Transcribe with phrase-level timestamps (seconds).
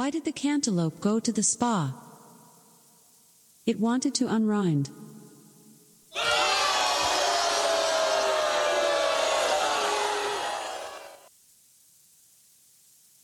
[0.00, 1.92] Why did the cantaloupe go to the spa?
[3.66, 4.88] It wanted to unrind.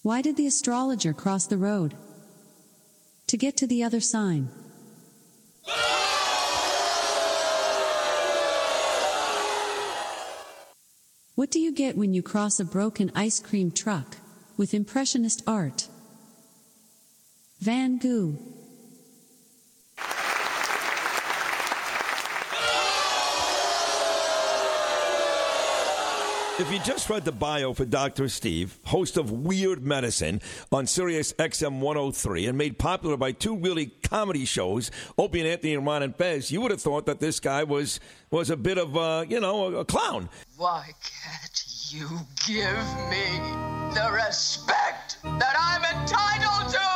[0.02, 1.94] Why did the astrologer cross the road?
[3.28, 4.50] To get to the other sign.
[11.36, 14.18] What do you get when you cross a broken ice cream truck
[14.58, 15.88] with impressionist art?
[17.60, 18.36] Van Gogh.
[26.58, 28.30] If you just read the bio for Dr.
[28.30, 30.40] Steve, host of Weird Medicine
[30.72, 35.74] on Sirius XM 103 and made popular by two really comedy shows, Opie and Anthony
[35.74, 38.00] and Ron and Fez, you would have thought that this guy was
[38.30, 40.30] was a bit of a, you know, a, a clown.
[40.56, 42.08] Why can't you
[42.46, 43.38] give me
[43.94, 46.95] the respect that I'm entitled to?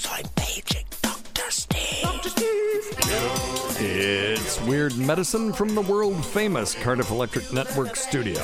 [0.00, 1.50] so I'm paging Dr.
[1.50, 2.02] Steve.
[2.02, 2.30] Dr.
[2.30, 2.46] Steve.
[3.82, 8.42] It's Weird Medicine from the world famous Cardiff Electric Network studio.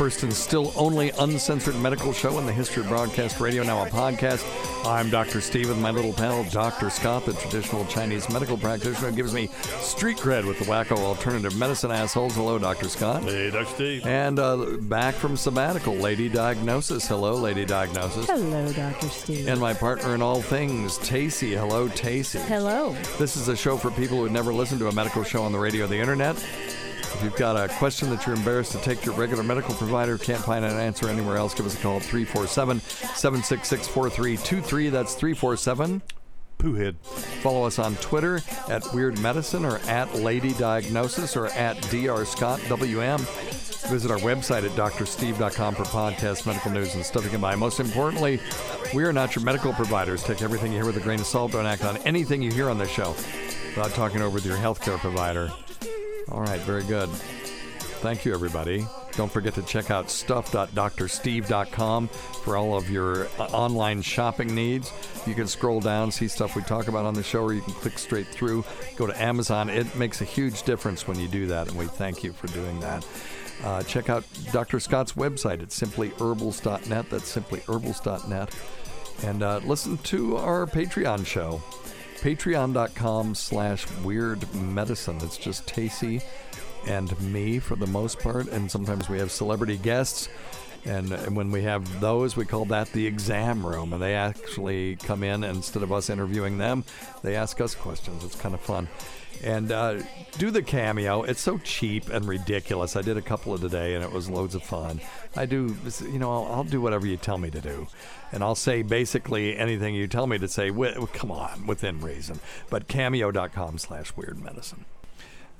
[0.00, 3.86] First and still only uncensored medical show in the history of broadcast radio, now a
[3.90, 4.42] podcast.
[4.86, 5.42] I'm Dr.
[5.42, 6.88] Steve with my little pal, Dr.
[6.88, 9.48] Scott, the traditional Chinese medical practitioner who gives me
[9.80, 12.34] street cred with the wacko alternative medicine assholes.
[12.34, 12.88] Hello, Dr.
[12.88, 13.24] Scott.
[13.24, 13.66] Hey, Dr.
[13.66, 14.06] Steve.
[14.06, 17.06] And uh, back from sabbatical, Lady Diagnosis.
[17.06, 18.24] Hello, Lady Diagnosis.
[18.24, 19.08] Hello, Dr.
[19.10, 19.48] Steve.
[19.48, 21.58] And my partner in all things, Tacie.
[21.58, 22.40] Hello, Tacie.
[22.46, 22.96] Hello.
[23.18, 25.52] This is a show for people who have never listened to a medical show on
[25.52, 26.42] the radio or the internet.
[27.14, 30.16] If you've got a question that you're embarrassed to take to your regular medical provider,
[30.16, 34.88] can't find an answer anywhere else, give us a call at 347 766 4323.
[34.88, 36.02] That's 347
[36.60, 36.96] Poohhead.
[37.42, 42.24] Follow us on Twitter at Weird Medicine or at Lady Diagnosis or at Dr.
[42.24, 43.18] Scott WM.
[43.88, 47.54] Visit our website at drsteve.com for podcasts, medical news, and stuff you can buy.
[47.54, 48.38] Most importantly,
[48.94, 50.22] we are not your medical providers.
[50.22, 51.52] Take everything you hear with a grain of salt.
[51.52, 53.10] Don't act on anything you hear on this show
[53.74, 55.50] without talking over with your healthcare provider.
[56.30, 57.08] All right, very good.
[58.00, 58.86] Thank you, everybody.
[59.12, 64.90] Don't forget to check out stuff.drsteve.com for all of your uh, online shopping needs.
[65.26, 67.74] You can scroll down, see stuff we talk about on the show, or you can
[67.74, 68.64] click straight through.
[68.96, 69.68] Go to Amazon.
[69.68, 72.80] It makes a huge difference when you do that, and we thank you for doing
[72.80, 73.06] that.
[73.62, 74.80] Uh, check out Dr.
[74.80, 77.10] Scott's website at simplyherbals.net.
[77.10, 78.54] That's simplyherbals.net.
[79.24, 81.60] And uh, listen to our Patreon show
[82.20, 85.18] patreon.com slash weird medicine.
[85.22, 86.22] It's just Tacie
[86.86, 90.28] and me for the most part and sometimes we have celebrity guests
[90.84, 94.96] and, and when we have those we call that the exam room and they actually
[94.96, 96.84] come in instead of us interviewing them
[97.22, 98.24] they ask us questions.
[98.24, 98.88] It's kind of fun
[99.42, 100.02] and uh,
[100.38, 101.22] do the cameo.
[101.22, 102.96] It's so cheap and ridiculous.
[102.96, 105.00] I did a couple of today, and it was loads of fun.
[105.36, 107.88] I do, you know, I'll, I'll do whatever you tell me to do,
[108.32, 110.70] and I'll say basically anything you tell me to say.
[111.12, 112.40] Come on, within reason.
[112.68, 114.84] But cameo.com/slash weird medicine.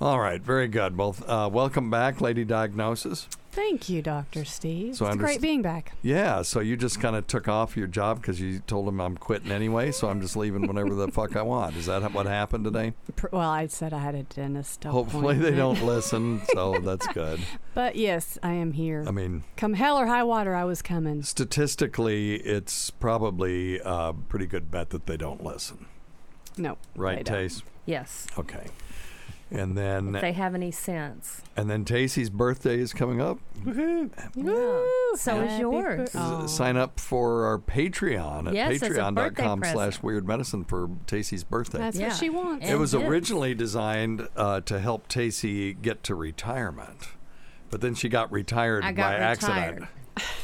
[0.01, 0.97] All right, very good.
[0.97, 3.29] Well, uh, welcome back, Lady Diagnosis.
[3.53, 4.47] Thank you, Dr.
[4.47, 4.97] Steve.
[4.97, 5.93] So I it's great being back.
[6.01, 9.19] Yeah, so you just kind of took off your job because you told him I'm
[9.19, 11.77] quitting anyway, so I'm just leaving whenever the fuck I want.
[11.77, 12.95] Is that what happened today?
[13.31, 15.13] Well, I said I had a dentist appointment.
[15.13, 17.41] Hopefully they don't listen, so that's good.
[17.75, 19.05] But yes, I am here.
[19.07, 21.23] I mean, Come hell or high water, I was coming.
[21.25, 25.85] statistically, it's probably a pretty good bet that they don't listen.
[26.57, 26.79] No.
[26.97, 27.33] Right, they.
[27.49, 27.63] Tace?
[27.85, 28.27] Yes.
[28.39, 28.67] Okay.
[29.53, 31.43] And then If they have any sense.
[31.57, 33.39] and then Tacie's birthday is coming up.
[33.65, 35.17] Woo Yeah.
[35.17, 36.11] So is yours.
[36.15, 36.47] Oh.
[36.47, 41.43] Sign up for our Patreon at Yes, it's a patreon.com slash weird medicine for Tacie's
[41.43, 41.79] birthday.
[41.79, 42.09] That's Yeah.
[42.09, 42.69] what she wants.
[42.69, 47.09] it was And originally designed uh, to help Tacie get to retirement,
[47.71, 49.85] but then she got retired I by got accident.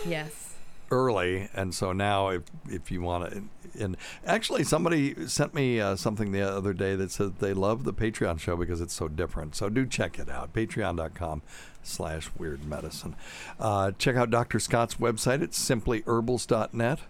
[0.04, 0.54] yes.
[0.90, 3.42] early, and so now if if you want to,
[3.80, 3.96] and
[4.26, 8.38] actually somebody sent me uh, something the other day that said they love the Patreon
[8.40, 9.54] show because it's so different.
[9.56, 10.52] So do check it out.
[10.52, 11.42] Patreon.com
[11.82, 13.14] slash weird medicine.
[13.60, 14.58] Uh, check out Dr.
[14.58, 15.42] Scott's website.
[15.42, 17.00] It's simplyherbals.net.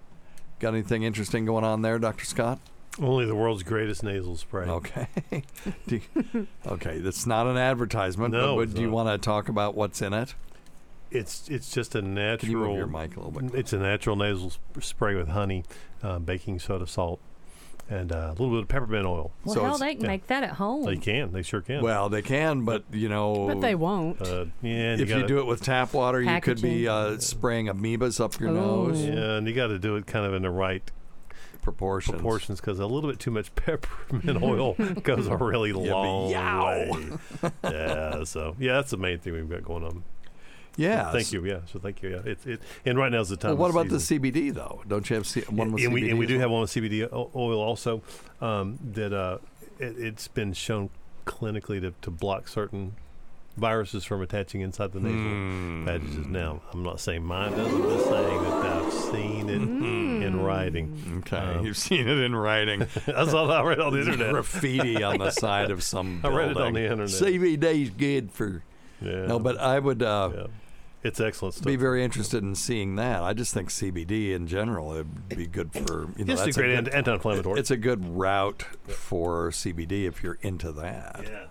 [0.58, 2.24] Got anything interesting going on there, Dr.
[2.24, 2.58] Scott?
[2.98, 4.66] Only the world's greatest nasal spray.
[4.66, 5.06] Okay.
[5.86, 9.74] You- okay, that's not an advertisement, No, but would, do you want to talk about
[9.74, 10.34] what's in it?
[11.10, 12.38] It's it's just a natural.
[12.38, 13.54] Can you move your mic a little bit?
[13.58, 15.64] It's a natural nasal sp- spray with honey,
[16.02, 17.20] uh, baking soda, salt,
[17.88, 19.30] and uh, a little bit of peppermint oil.
[19.44, 20.08] Well, So hell, they can yeah.
[20.08, 20.84] make that at home.
[20.84, 21.32] They can.
[21.32, 21.82] They sure can.
[21.82, 24.20] Well, they can, but you know, But they won't.
[24.20, 26.88] uh, yeah, and if you, you, gotta, do it with tap water, you could be
[26.88, 28.86] uh, spraying amoebas up your Oh.
[28.88, 29.04] nose.
[29.04, 30.82] yeah, and you got to do it kind of in the right
[31.62, 32.14] Proportions.
[32.14, 36.86] proportions because a little bit too much peppermint oil goes a really long yow.
[36.92, 37.10] way.
[37.64, 40.04] yeah, so yeah, that's the main thing we've got going on.
[40.76, 41.10] Yeah.
[41.10, 41.44] Thank you.
[41.44, 42.10] Yeah, so thank you.
[42.10, 42.60] Yeah, it's it.
[42.84, 43.52] And right now is the time.
[43.56, 44.20] Well, what about season.
[44.22, 44.82] the CBD though?
[44.86, 46.02] Don't you have C- one with and CBD?
[46.02, 46.40] we and we do well?
[46.42, 48.02] have one with CBD oil also
[48.40, 49.38] um, that uh,
[49.78, 50.90] it, it's been shown
[51.24, 52.94] clinically to, to block certain
[53.56, 55.86] viruses from attaching inside the nasal Hmm.
[55.86, 56.26] passages.
[56.26, 57.72] Now, I'm not saying mine does.
[57.72, 59.62] I'm just saying that I've seen it
[60.26, 61.22] in writing.
[61.26, 62.80] Okay, Um, you've seen it in writing.
[63.06, 64.30] That's all I read on the internet.
[64.32, 66.36] Graffiti on the side of some I building.
[66.38, 67.08] read it on the internet.
[67.08, 68.62] CBD's good for.
[69.00, 69.24] Yeah.
[69.26, 70.46] No, but I would uh, yeah.
[71.02, 71.66] It's excellent stuff.
[71.66, 73.22] be very interested in seeing that.
[73.22, 76.32] I just think CBD in general would be good for you know.
[76.32, 77.60] It's a that's great good- anti- anti-inflammatory.
[77.60, 81.20] It's a good route for CBD if you're into that.
[81.24, 81.44] yeah.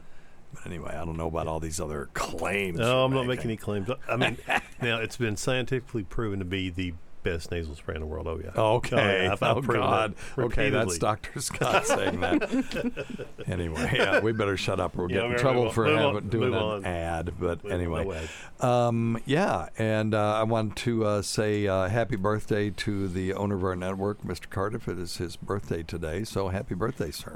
[0.54, 2.80] But anyway, I don't know about all these other claims.
[2.80, 3.90] No, I'm not making any claims.
[4.10, 4.38] I mean,
[4.82, 6.94] now it's been scientifically proven to be the
[7.26, 8.28] best nasal spray in the world.
[8.28, 8.52] Oh yeah.
[8.56, 9.24] Okay.
[9.26, 10.16] yeah, I've- I've oh proven it God.
[10.38, 10.98] Okay, that's.
[10.98, 11.42] Dr.
[11.42, 13.28] Scott saying that.
[13.48, 14.98] anyway, yeah, we better shut up.
[14.98, 15.98] Or we'll Yeah, get in trouble for on.
[16.16, 16.86] having, doing an on.
[16.86, 17.34] ad.
[17.38, 18.28] But Move anyway,
[18.62, 23.56] um, yeah, and uh, I want to uh, say uh, happy birthday to the owner
[23.56, 24.50] of our network, Mr.
[24.50, 24.88] Cardiff.
[24.88, 27.34] It is his birthday today, so happy birthday, sir.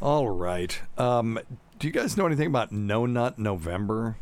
[0.00, 0.78] All right.
[0.98, 1.38] Um,
[1.78, 4.16] do you guys know anything about No Nut November?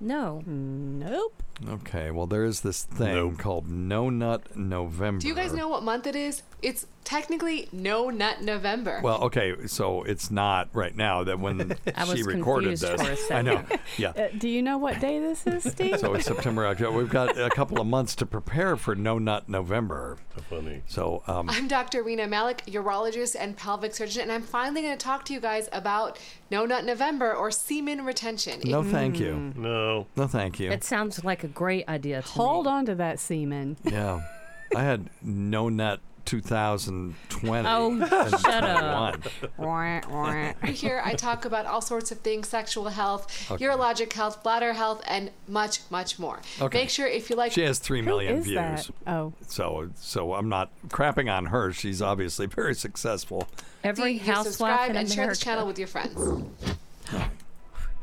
[0.00, 0.42] No.
[0.46, 1.42] Nope.
[1.68, 3.38] Okay, well, there is this thing Nope.
[3.38, 5.20] called No Nut November.
[5.20, 6.42] Do you guys know what month it is?
[6.62, 9.00] It's technically No Nut November.
[9.02, 13.26] Well, okay, so it's not right now that when I she was recorded confused this.
[13.28, 13.64] for a I know.
[13.96, 14.10] Yeah.
[14.10, 15.98] Uh, do you know what day this is, Steve?
[15.98, 16.96] So it's September, October.
[16.96, 20.18] We've got a couple of months to prepare for No Nut November.
[20.36, 20.82] So funny.
[20.86, 22.04] So, um, I'm Dr.
[22.04, 25.68] Rena Malik, urologist and pelvic surgeon, and I'm finally going to talk to you guys
[25.72, 26.20] about
[26.52, 28.60] No Nut November or semen retention.
[28.64, 29.52] no, thank you.
[29.56, 29.87] No.
[30.16, 30.70] No, thank you.
[30.70, 32.72] It sounds like a great idea to Hold me.
[32.72, 33.76] on to that semen.
[33.84, 34.20] Yeah.
[34.76, 37.66] I had No net 2020.
[37.66, 38.06] Oh,
[38.38, 39.22] shut up.
[39.56, 39.56] 21.
[39.56, 40.52] Wah, wah.
[40.66, 45.30] Here, I talk about all sorts of things sexual health, urologic health, bladder health, and
[45.46, 46.38] much, much more.
[46.60, 46.80] Okay.
[46.80, 47.52] Make sure if you like.
[47.52, 48.54] She has 3 Who views.
[48.56, 48.90] that?
[49.06, 51.72] Oh, So, so I'm not crapping on her.
[51.72, 53.48] She's obviously very successful.
[53.82, 56.44] Every housewife subscribe and share this channel with your friends.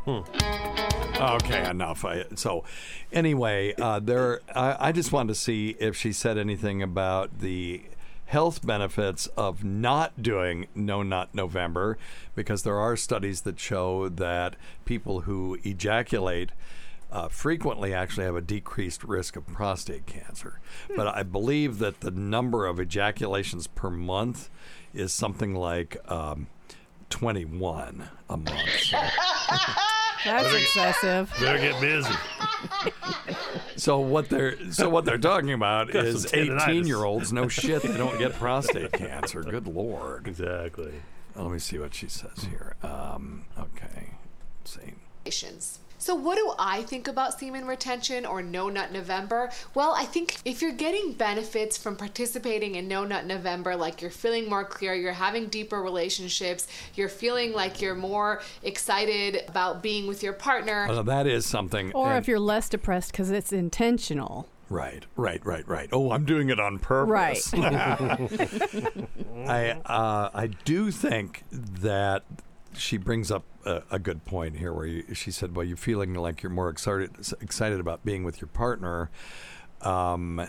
[0.08, 2.04] Okay, enough.
[2.06, 2.64] I, so,
[3.12, 4.42] anyway, uh, there.
[4.54, 7.84] I, I just wanted to see if she said anything about the
[8.26, 11.98] health benefits of not doing No Nut November,
[12.36, 14.56] because there are studies that show that
[14.86, 16.52] people who ejaculate.
[17.12, 20.60] Uh, frequently actually have a decreased risk of prostate cancer.
[20.98, 24.50] But I believe that the number of ejaculations per month
[24.94, 26.48] is something like um,
[27.12, 28.70] 21 a month.
[28.80, 28.98] So-
[30.26, 31.34] that's excessive.
[31.40, 32.14] Better get busy.
[33.78, 36.68] So what they're so what they're talking about Got is some tendinitis.
[36.68, 37.32] eighteen year olds.
[37.32, 39.42] No shit, they don't get prostate cancer.
[39.44, 40.28] Good lord.
[40.28, 40.94] Exactly.
[41.36, 42.76] Let me see what she says here.
[42.82, 44.12] Um, okay,
[44.62, 44.94] let's see.
[45.26, 45.80] Relations.
[46.06, 49.50] So, what do I think about semen retention or No Nut November?
[49.74, 54.12] Well, I think if you're getting benefits from participating in No Nut November, like you're
[54.12, 60.06] feeling more clear, you're having deeper relationships, you're feeling like you're more excited about being
[60.06, 60.86] with your partner.
[60.88, 61.92] Well, that is something.
[61.94, 64.48] Or and- if you're less depressed because it's intentional.
[64.70, 65.90] right, right, right, right.
[65.92, 67.52] Oh, I'm doing it on purpose.
[67.52, 67.66] Right.
[69.48, 72.26] I uh, I do think that
[72.78, 76.14] she brings up a, a good point here, where you, she said, "Well, you're feeling
[76.14, 79.10] like you're more excited excited about being with your partner."
[79.82, 80.48] Um,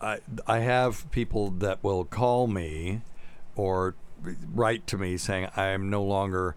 [0.00, 3.02] I I have people that will call me
[3.56, 3.94] or
[4.52, 6.56] write to me saying I am no longer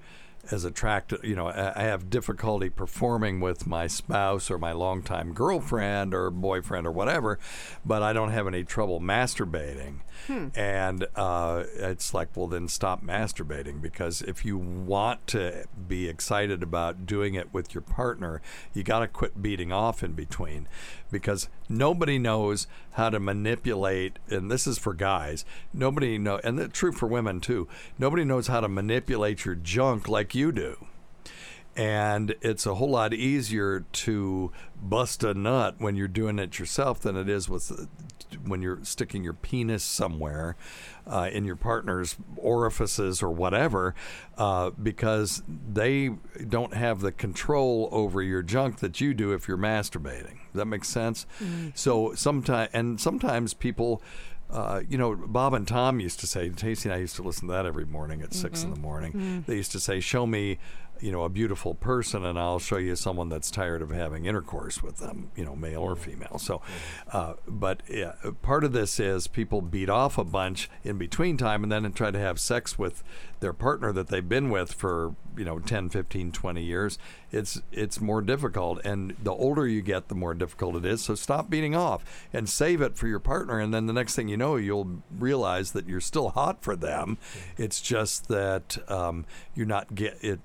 [0.51, 1.23] as attracted.
[1.23, 6.87] You know, I have difficulty performing with my spouse or my longtime girlfriend or boyfriend
[6.87, 7.39] or whatever,
[7.85, 9.99] but I don't have any trouble masturbating.
[10.55, 16.63] And uh, it's like, well, then stop masturbating because if you want to be excited
[16.63, 18.41] about doing it with your partner,
[18.73, 20.67] you got to quit beating off in between
[21.12, 24.19] because nobody knows how to manipulate.
[24.29, 25.45] And this is for guys.
[25.74, 27.67] Nobody know, and it's true for women too.
[27.97, 30.88] Nobody knows how to manipulate your junk like you do
[31.75, 34.51] and it's a whole lot easier to
[34.82, 37.88] bust a nut when you're doing it yourself than it is with
[38.46, 40.55] when you're sticking your penis somewhere
[41.08, 43.96] uh, in your partner's orifices or whatever,
[44.38, 46.10] uh, because they
[46.50, 50.38] don't have the control over your junk that you do if you're masturbating.
[50.51, 51.25] Does that make sense?
[51.75, 54.01] So sometimes, and sometimes people.
[54.48, 57.48] Uh, you know, Bob and Tom used to say, Tacie and I used to listen
[57.48, 59.44] to that every morning at 6 in the morning.
[59.48, 60.60] They used to say, Show me,
[60.99, 64.81] you know, a beautiful person, and I'll show you someone that's tired of having intercourse
[64.81, 66.37] with them, you know, male or female.
[66.39, 66.61] So,
[67.11, 71.63] uh, but yeah, part of this is people beat off a bunch in between time
[71.63, 73.03] and then try to have sex with
[73.39, 76.97] their partner that they've been with for, you know, 10, 15, 20 years.
[77.31, 78.79] It's, it's more difficult.
[78.85, 81.03] And the older you get, the more difficult it is.
[81.03, 83.59] So stop beating off and save it for your partner.
[83.59, 87.17] And then the next thing you know, you'll realize that you're still hot for them.
[87.57, 90.39] It's just that um, you're not get it,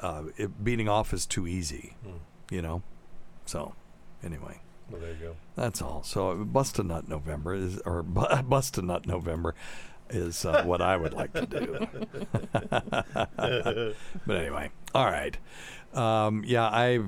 [0.00, 0.62] uh, it.
[0.64, 1.94] Beating off is too easy,
[2.50, 2.82] you know.
[3.46, 3.74] So,
[4.22, 5.36] anyway, Well, there you go.
[5.56, 6.02] that's all.
[6.02, 9.54] So, bust a nut November is, or bu- bust a nut November
[10.08, 11.86] is uh, what I would like to do.
[14.26, 15.36] but anyway, all right.
[15.94, 17.00] Um, yeah, I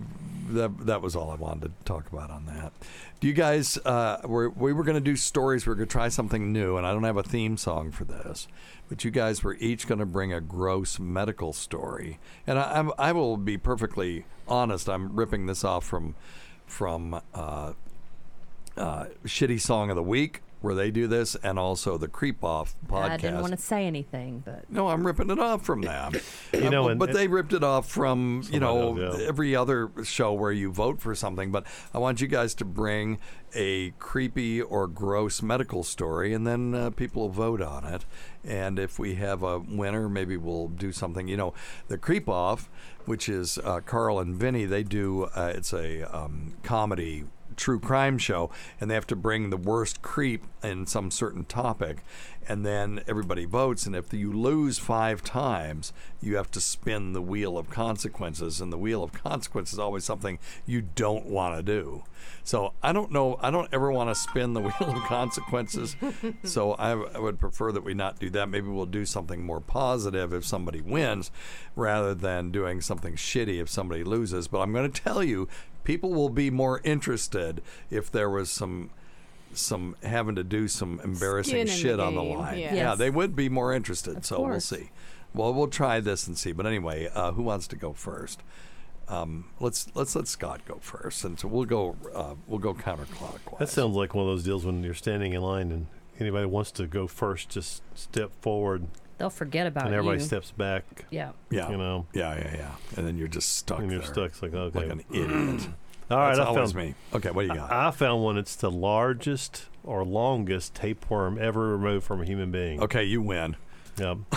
[0.51, 2.73] that that was all I wanted to talk about on that.
[3.21, 3.79] Do you guys?
[3.79, 5.67] Uh, we're, we were going to do stories.
[5.67, 8.05] We are going to try something new, and I don't have a theme song for
[8.05, 8.49] this.
[8.89, 12.93] But you guys were each going to bring a gross medical story, and I, I'm,
[12.99, 14.89] I will be perfectly honest.
[14.89, 16.15] I'm ripping this off from
[16.67, 17.73] from uh,
[18.77, 22.75] uh, shitty song of the week where they do this, and also the Creep Off
[22.87, 23.11] podcast.
[23.11, 26.13] I didn't want to say anything, but No, I'm ripping it off from them.
[26.53, 29.27] You know, but- and- they ripped it off from you know else, yeah.
[29.27, 31.51] every other show where you vote for something.
[31.51, 33.19] But I want you guys to bring
[33.55, 38.05] a creepy or gross medical story, and then uh, people will vote on it.
[38.45, 41.29] And if we have a winner, maybe we'll do something.
[41.29, 41.55] You know,
[41.89, 42.69] the Creep Off,
[43.07, 45.25] which is uh, Carl and Vinny, they do.
[45.35, 50.03] Uh, it's a um, comedy true crime show and they have to bring the worst
[50.03, 51.99] creep in some certain topic
[52.49, 57.23] and then everybody votes and if you lose five times you have to spin the
[57.23, 61.63] wheel of consequences and the wheel of consequences is always something you don't want to
[61.63, 62.05] do.
[62.45, 65.97] So i don't know i don't ever want to spin the wheel of consequences
[66.45, 68.49] so I, I would prefer that we not do that.
[68.49, 71.31] Maybe we'll do something more positive if somebody wins
[71.77, 74.49] rather than doing something shitty if somebody loses.
[74.49, 75.49] But i'm going to tell you
[75.85, 78.91] people will be more interested if there was some
[79.55, 82.59] some having to do some embarrassing Skin in the shit on the game, line.
[82.59, 82.95] yeah.
[82.95, 84.25] They would be more interested.
[84.25, 84.91] so we'll see.
[85.35, 86.53] Well, we'll try this and see.
[86.53, 88.43] But anyway, uh, who wants to go first?
[89.09, 93.59] Um, let's let's let Scott go first, and so we'll go uh, we'll go counterclockwise.
[93.59, 95.87] That sounds like one of those deals when you're standing in line and
[96.19, 98.87] anybody wants to go first, just step forward
[99.19, 99.87] they'll forget about it.
[99.87, 100.27] and everybody you.
[100.27, 101.05] steps back.
[101.11, 101.33] Yeah.
[101.51, 102.07] yeah, you know.
[102.13, 104.31] yeah, yeah, yeah, and then you're just stuck And you're there stuck.
[104.31, 104.79] It's like, okay.
[104.79, 105.69] like an idiot.
[106.11, 106.95] All right, That's I always found, me.
[107.15, 107.73] Okay, what do you got?
[107.73, 108.37] I found one.
[108.37, 112.83] It's the largest or longest tapeworm ever removed from a human being.
[112.83, 113.57] okay, you win.
[113.99, 114.19] Yep.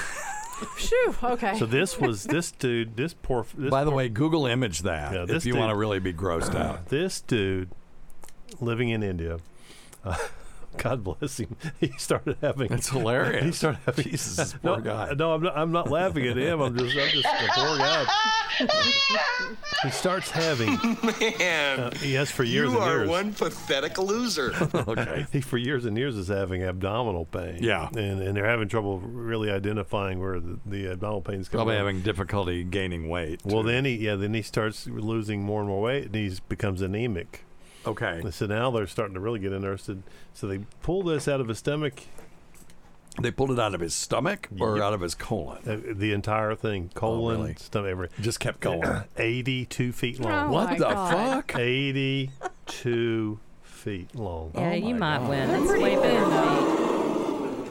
[0.77, 1.15] Phew.
[1.22, 1.58] Okay.
[1.60, 2.96] So this was this dude.
[2.96, 3.46] This poor.
[3.58, 6.13] This By the poor- way, Google image that Yeah, if you want to really be
[6.13, 6.86] grossed out.
[6.89, 7.70] this dude
[8.62, 9.39] living in India.
[10.05, 10.15] Uh,
[10.77, 11.55] God bless him.
[11.79, 12.72] He started having.
[12.72, 13.44] It's hilarious.
[13.46, 14.03] He started having.
[14.05, 15.13] Jesus, this no, poor guy.
[15.17, 15.58] no, I'm not.
[15.58, 16.62] I'm not laughing at him.
[16.62, 16.96] I'm just.
[16.96, 18.05] I'm just the poor guy.
[19.84, 20.77] he starts having.
[21.39, 23.10] Man, Uh, he has for years you and are years.
[23.10, 24.53] one pathetic loser.
[24.74, 25.25] okay.
[25.32, 27.60] He for years and years is having abdominal pain.
[27.62, 27.89] Yeah.
[27.96, 31.50] and and they're having trouble really identifying where the, the abdominal pain is coming.
[31.50, 31.58] From.
[31.67, 31.86] Probably from.
[31.88, 33.41] having difficulty gaining weight.
[33.46, 33.70] Well, too.
[33.70, 37.44] then he yeah then he starts losing more and more weight and he becomes anemic.
[37.86, 38.20] Okay.
[38.20, 40.04] And so now they're starting to really get interested.
[40.34, 42.04] So they pull this out of his stomach,
[43.22, 44.84] They pulled it out of his stomach or Yep.
[44.84, 45.60] out of his colon.
[45.65, 47.56] uh, the entire thing, colon, Oh, really?
[47.56, 48.84] stomach, every Just kept going.
[49.18, 50.50] 82 feet long.
[50.50, 51.12] Oh, what the God.
[51.46, 51.56] fuck?
[51.58, 54.51] 82 feet long.
[54.56, 55.30] Yeah, Oh you might God.
[55.30, 55.48] win.
[55.50, 57.70] That's It's way better than me.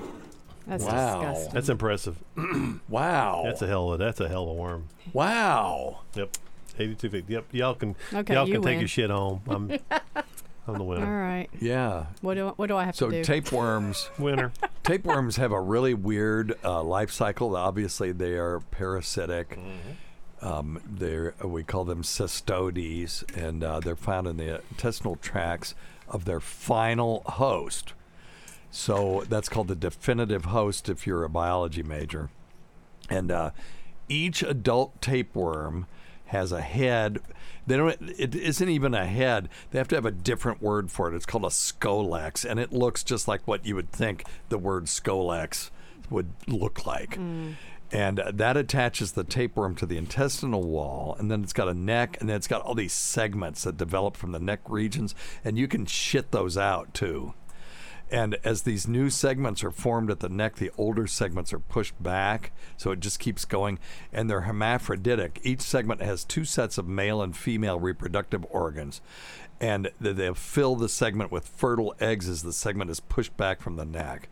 [0.66, 1.21] That's Wow.
[1.21, 1.52] disgusting.
[1.54, 2.16] That's impressive.
[2.88, 3.42] Wow.
[3.44, 4.88] That's a hell of that's a hell of a worm.
[5.12, 6.00] wow.
[6.14, 6.37] Yep,
[6.78, 7.24] 82 feet.
[7.28, 8.78] Yep, y'all can Okay, y'all you can take win.
[8.80, 9.40] your shit home.
[9.48, 9.70] I'm
[10.66, 11.20] I'm the All winner.
[11.22, 11.48] right.
[11.60, 12.06] Yeah.
[12.22, 13.24] What do what do I have So to do?
[13.24, 14.50] So tapeworms, Winner.
[14.82, 17.54] tapeworms have a really weird uh, life cycle.
[17.56, 19.58] Obviously, they are parasitic.
[20.40, 25.74] Um, they're we call them cestodes, and uh, they're found in the intestinal tracts
[26.08, 27.92] of their final host.
[28.70, 32.30] So that's called the definitive host if you're a biology major.
[33.08, 33.50] And uh,
[34.08, 35.86] each adult tapeworm
[36.34, 37.20] has a head.
[37.66, 37.96] They don't.
[38.18, 39.48] It isn't even a head.
[39.70, 41.16] They have to have a different word for it.
[41.16, 44.84] It's called a scolex, and it looks just like what you would think the word
[44.84, 45.70] scolex
[46.10, 47.16] would look like.
[47.92, 51.74] And uh, that attaches the tapeworm to the intestinal wall, and then it's got a
[51.74, 55.14] neck, and then it's got all these segments that develop from the neck regions,
[55.44, 57.34] and you can shit those out too
[58.14, 62.00] And as these new segments are formed at the neck, the older segments are pushed
[62.00, 63.80] back, so it just keeps going.
[64.12, 65.40] And they're hermaphroditic.
[65.42, 69.00] Each segment has two sets of male and female reproductive organs.
[69.61, 73.75] And they'll fill the segment with fertile eggs as the segment is pushed back from
[73.75, 74.28] the neck.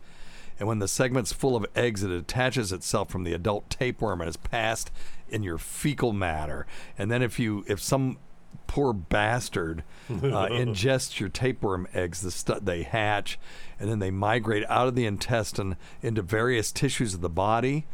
[0.57, 4.29] And when the segment's full of eggs, it attaches itself from the adult tapeworm and
[4.29, 4.91] is passed
[5.27, 6.65] in your fecal matter.
[6.97, 8.17] And then if you if some
[8.67, 10.13] poor bastard uh,
[10.51, 13.39] ingests your tapeworm eggs, the stu- they hatch,
[13.79, 17.85] and then they migrate out of the intestine into various tissues of the body.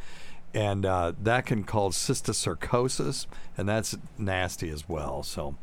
[0.53, 5.21] And uh, that can cause cysticercosis, and that's nasty as well.
[5.21, 5.55] So,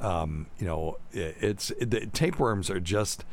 [0.00, 3.24] um, you know, i it's it, the tapeworms are just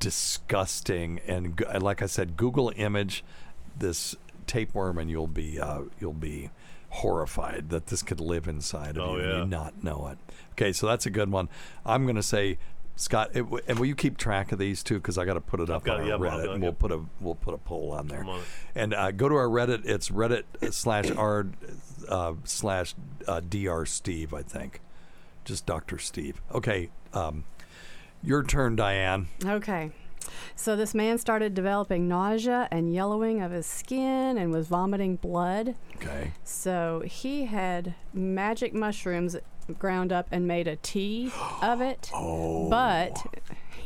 [0.00, 1.20] disgusting.
[1.26, 3.24] And g- like I said, Google image
[3.78, 6.50] this tapeworm, and you'll be uh, you'll be
[6.94, 10.18] horrified that this could live inside of Oh, you and you not know it.
[10.52, 11.48] Okay, so that's a good one.
[11.84, 12.58] I'm going to say.
[12.96, 14.94] Scott, it, and will you keep track of these too?
[14.94, 16.72] Because I got to put it up got on it, our yeah, Reddit, and we'll
[16.72, 18.22] put a we'll put a poll on there.
[18.22, 18.40] On.
[18.76, 19.84] And uh, go to our Reddit.
[19.84, 21.48] It's Reddit slash r
[22.08, 22.94] uh, slash
[23.26, 24.32] uh, dr Steve.
[24.32, 24.80] I think,
[25.44, 26.40] just Doctor Steve.
[26.52, 27.42] Okay, um,
[28.22, 29.26] your turn, Diane.
[29.44, 29.90] Okay.
[30.56, 35.74] So this man started developing nausea and yellowing of his skin and was vomiting blood.
[35.96, 36.32] Okay.
[36.44, 39.36] So he had magic mushrooms
[39.78, 42.10] ground up and made a tea of it.
[42.26, 42.68] Oh.
[42.70, 43.26] But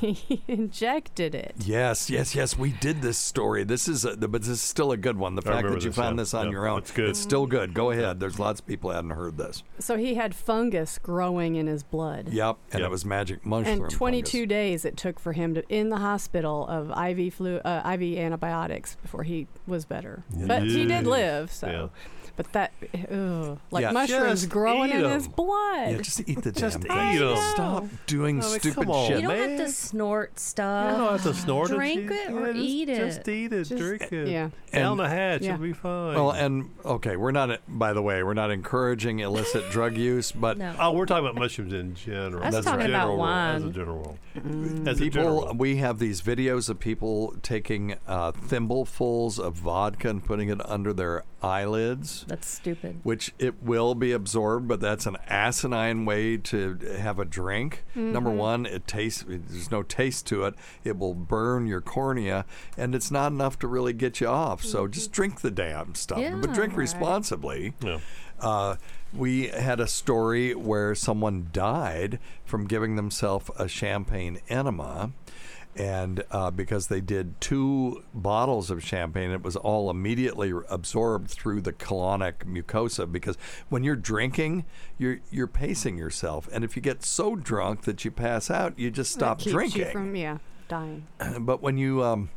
[0.00, 1.54] he injected it.
[1.58, 2.56] Yes, yes, yes.
[2.58, 3.64] We did this story.
[3.64, 5.34] This is, a, but this is still a good one.
[5.34, 6.22] The I fact that you this, found yeah.
[6.22, 7.10] this on Yeah, your own, it's good.
[7.10, 7.74] It's still good.
[7.74, 8.20] Go ahead.
[8.20, 9.62] There's lots of people that hadn't heard this.
[9.78, 12.28] So he had fungus growing in his blood.
[12.30, 12.88] Yep, and Yep.
[12.88, 13.82] it was magic mushroom.
[13.82, 14.48] And 22 fungus.
[14.48, 18.96] days it took for him to in the hospital of IV flu, uh, IV antibiotics
[19.02, 20.24] before he was better.
[20.46, 21.52] But he did live.
[21.52, 21.88] So, Yeah.
[22.38, 22.72] But that,
[23.12, 23.90] ugh, like Yeah.
[23.90, 25.90] mushrooms Just growing eat in his blood.
[25.90, 27.28] Yeah, just eat the Just damn eat thing.
[27.28, 27.36] 'em.
[27.52, 29.16] Stop doing Oh, stupid come on, shit.
[29.20, 29.58] You don't man.
[29.58, 30.92] have to snort stuff.
[30.92, 32.14] You don't have to snort Drink it.
[32.14, 32.96] it Yeah, or just, eat it.
[32.96, 33.64] Just eat it.
[33.64, 34.28] Just- drink it.
[34.28, 34.48] yeah.
[34.72, 35.42] Down And- the hatch.
[35.42, 35.54] Yeah.
[35.54, 36.14] It'll be fine.
[36.14, 37.60] Well, and okay, we're not.
[37.68, 40.74] By the way, we're not encouraging illicit drug use, but No.
[40.78, 42.42] oh, we're talking about mushrooms in general.
[42.42, 43.72] I was As a talking about general rule, As a wine.
[43.72, 44.18] general rule.
[44.38, 44.86] Mm.
[44.88, 45.14] As a people.
[45.22, 45.54] general rule.
[45.56, 50.92] We have these videos of people taking uh, thimblefuls of vodka and putting it under
[50.92, 52.24] their eyelids.
[52.28, 53.00] That's stupid.
[53.02, 57.84] which it will be absorbed, but that's an asinine way to have a drink.
[57.94, 58.38] Number Mm-hmm.
[58.38, 60.54] one, it tastes there's no taste to it.
[60.84, 62.44] It will burn your cornea,
[62.76, 64.62] and it's not enough to really get you off.
[64.64, 66.34] So just drink the damn stuff, Mm-hmm.
[66.36, 66.78] Yeah, but drink right.
[66.80, 67.72] responsibly.
[67.82, 67.98] Yeah.
[68.40, 68.76] Uh,
[69.12, 75.10] we had a story where someone died from giving themselves a champagne enema.
[75.78, 81.60] And uh, because they did two bottles of champagne, it was all immediately absorbed through
[81.60, 83.10] the colonic mucosa.
[83.10, 83.38] Because
[83.68, 84.64] when you're drinking,
[84.98, 88.90] you're you're pacing yourself, and if you get so drunk that you pass out, you
[88.90, 89.82] just stop drinking.
[89.82, 91.06] You from yeah, dying.
[91.40, 92.30] but when you um,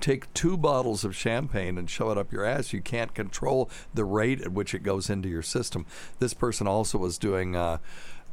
[0.00, 4.06] take two bottles of champagne and shove it up your ass, you can't control the
[4.06, 5.84] rate at which it goes into your system.
[6.20, 7.54] This person also was doing.
[7.54, 7.78] Uh,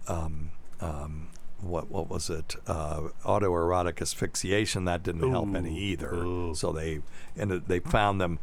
[0.08, 1.28] um, um,
[1.62, 2.56] what what was it?
[2.67, 4.86] Uh, autoerotic asphyxiation.
[4.86, 6.13] That didn't help any either.
[6.13, 6.56] Ooh.
[6.56, 7.02] So they
[7.38, 8.39] and they found them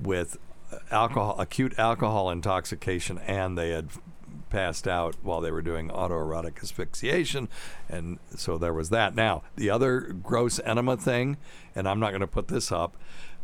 [0.00, 0.38] with
[0.90, 3.88] alcohol, acute alcohol intoxication, and they had
[4.50, 7.48] passed out while they were doing autoerotic asphyxiation,
[7.88, 9.14] and so there was that.
[9.14, 11.36] Now the other gross enema thing,
[11.74, 12.96] and I'm not going to put this up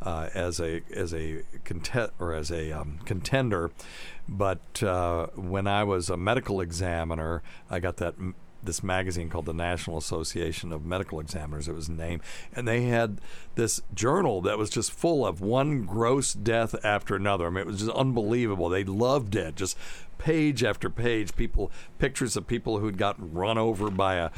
[0.02, 3.70] uh, as a as a content or as a um, contender,
[4.28, 8.14] but uh, when I was a medical examiner, I got that.
[8.68, 12.20] This magazine called the National Association of Medical Examiners, it was named,
[12.54, 13.18] and they had
[13.54, 17.46] this journal that was just full of one gross death after another.
[17.46, 18.68] I mean, it was just unbelievable.
[18.68, 19.74] They loved it, just
[20.18, 21.34] page after page.
[21.34, 24.30] People, pictures of people who'd gotten run over by a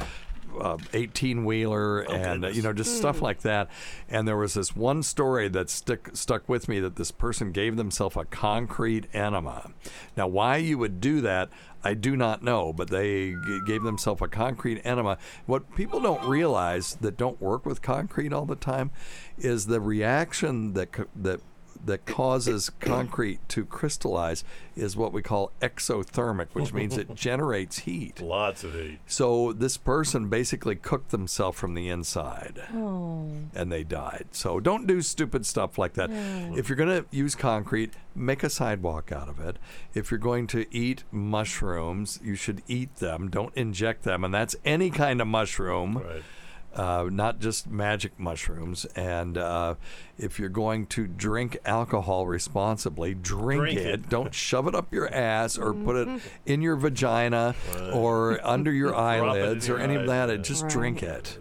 [0.93, 3.69] 18 wheeler and uh, you know just stuff like that.
[4.09, 7.77] And there was this one story that stuck stuck with me that this person gave
[7.77, 9.71] themselves a concrete enema.
[10.15, 11.49] Now why you would do that
[11.83, 15.17] I do not know but they g- gave themselves a concrete enema.
[15.45, 18.91] What people don't realize that don't work with concrete all the time
[19.37, 21.39] is the reaction that co- that
[21.85, 24.43] that causes concrete to crystallize
[24.75, 28.21] is what we call exothermic, which means it generates heat.
[28.21, 28.99] Lots of heat.
[29.07, 33.29] So this person basically cooked themselves from the inside Oh.
[33.55, 34.27] and they died.
[34.31, 36.09] So don't do stupid stuff like that.
[36.55, 39.57] If you're going to use concrete, make a sidewalk out of it.
[39.93, 43.29] If you're going to eat mushrooms, you should eat them.
[43.29, 44.23] Don't inject them.
[44.23, 45.97] And that's any kind of mushroom.
[45.97, 46.23] Right.
[46.73, 48.85] Uh, not just magic mushrooms.
[48.95, 49.75] And uh,
[50.17, 53.85] if you're going to drink alcohol responsibly, drink, Drink it.
[53.87, 54.09] it.
[54.09, 57.55] Don't shove it up your ass or put it in your vagina
[57.93, 60.29] or under your Drop it in eyelids or your any of that.
[60.29, 60.37] yeah.
[60.37, 60.71] Just Right.
[60.71, 61.37] drink it.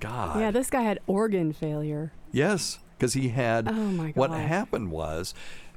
[0.00, 0.38] God.
[0.40, 2.12] Yeah, this guy had organ failure.
[2.30, 3.66] Yes, because he had.
[3.68, 4.16] Oh, my God.
[4.16, 5.34] What happened was,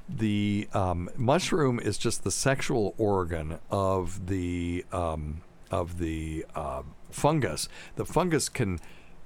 [0.08, 6.82] the um, mushroom is just the sexual organ of the um, of the uh,
[7.12, 7.68] fungus.
[7.96, 8.80] The fungus can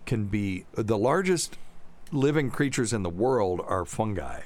[0.05, 1.59] can be the largest
[2.13, 4.43] living creatures in the world are fungi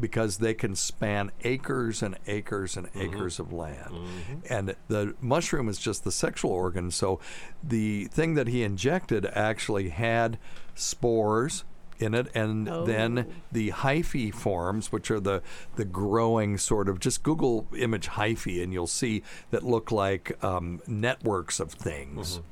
[0.00, 3.00] because they can span acres and acres and mm-hmm.
[3.00, 3.92] acres of land.
[3.92, 4.52] Mm-hmm.
[4.52, 6.90] And the mushroom is just the sexual organ.
[6.90, 7.20] So
[7.62, 10.38] the thing that he injected actually had
[10.74, 11.64] spores
[12.00, 12.84] in it and oh.
[12.84, 15.40] then the hyphae forms which are the
[15.76, 20.82] the growing sort of just google image hyphae and you'll see that look like um,
[20.88, 22.46] networks of things mm-hmm.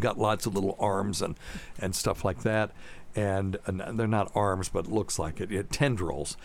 [0.00, 1.36] Got lots of little arms and
[1.78, 2.70] and stuff like that.
[3.14, 6.36] And, and they're not arms but it looks like it, it tendrils.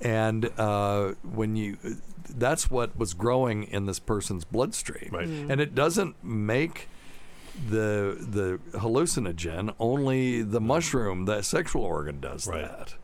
[0.00, 1.78] And uh, when you
[2.28, 5.10] that's what was growing in this person's bloodstream.
[5.12, 5.28] Right.
[5.28, 6.88] and it doesn't make
[7.70, 12.62] the the hallucinogen only the mushroom the sexual organ does Right.
[12.62, 12.94] that.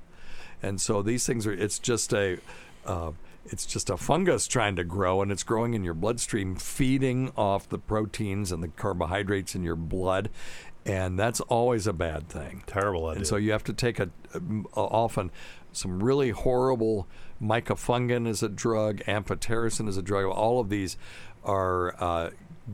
[0.62, 2.38] And so these things are it's just a
[2.84, 3.12] uh,
[3.46, 7.68] it's just a fungus trying to grow and it's growing in your bloodstream feeding off
[7.68, 10.30] the proteins and the carbohydrates in your blood
[10.84, 13.18] and that's always a bad thing Terrible idea.
[13.18, 14.40] and so you have to take a, uh,
[14.76, 15.30] often
[15.72, 17.06] some really horrible
[17.42, 20.26] micafungin is a drug, amphotericin is a drug.
[20.26, 20.96] All of these
[21.44, 22.30] are uh,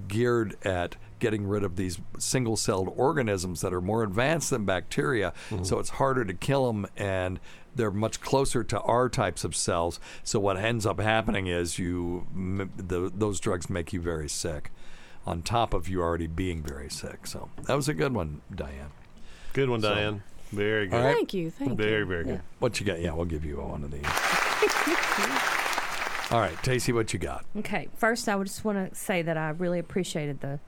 [0.08, 5.32] geared at getting rid of these single-celled organisms that are more advanced than bacteria.
[5.62, 7.40] So it's harder to kill them, and
[7.78, 9.98] they're much closer to our types of cells.
[10.22, 12.26] So what ends up happening is you
[12.76, 14.70] the, those drugs make you very sick.
[15.26, 18.92] On top of you already being very sick, so that was a good one, Diane.
[19.52, 20.22] Good one, Diane.
[20.52, 20.96] Very good.
[20.96, 21.14] All right.
[21.14, 21.50] Thank you.
[21.50, 21.92] Thank Very, you.
[21.92, 22.34] very very good.
[22.36, 22.40] Yeah.
[22.60, 23.02] What you got?
[23.02, 24.04] Yeah, we'll give you one of these.
[26.30, 27.44] All right, Tacie, what you got?
[27.56, 30.60] Okay, first I would just want to say that I really appreciated the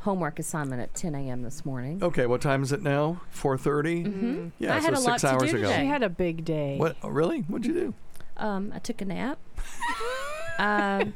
[0.00, 1.42] homework assignment at 10 a.m.
[1.42, 2.02] this morning.
[2.02, 3.20] Okay, what time is it now?
[3.30, 4.04] Four thirty.
[4.04, 4.48] Mm-hmm.
[4.58, 5.66] Yeah, I so had a six lot to hours do ago.
[5.68, 5.80] today.
[5.82, 6.76] She had a big day.
[6.78, 6.96] What?
[7.02, 7.40] Oh, really?
[7.42, 7.94] What'd you do?
[8.36, 9.38] Um, I took a nap.
[10.58, 11.12] um,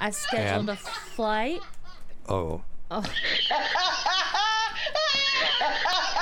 [0.00, 0.70] I scheduled And?
[0.70, 1.60] a flight.
[2.28, 2.60] Oh.
[2.90, 3.02] Oh.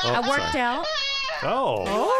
[0.06, 0.60] Oh, I worked sorry.
[0.60, 0.86] out.
[1.42, 2.10] Oh.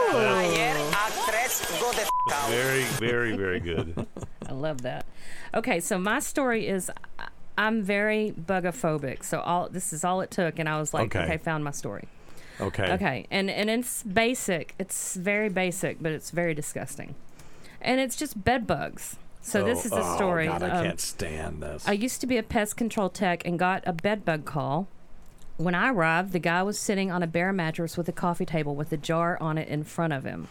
[2.48, 4.06] Very, very, very good.
[4.54, 5.06] Love that.
[5.52, 6.90] Okay, so my story is
[7.56, 9.24] I'm very bugophobic.
[9.24, 11.24] So all this is all it took, and I was like, Okay.
[11.24, 12.08] okay, found my story.
[12.60, 12.92] Okay.
[12.92, 14.74] Okay, and and it's basic.
[14.78, 17.14] It's very basic, but it's very disgusting,
[17.80, 19.16] and it's just bed bugs.
[19.40, 20.46] So this is the oh, oh, story.
[20.46, 21.86] God, I of- can't stand this.
[21.86, 24.88] I used to be a pest control tech and got a bed bug call.
[25.56, 28.74] When I arrived, the guy was sitting on a bare mattress with a coffee table
[28.74, 30.48] with a jar on it in front of him.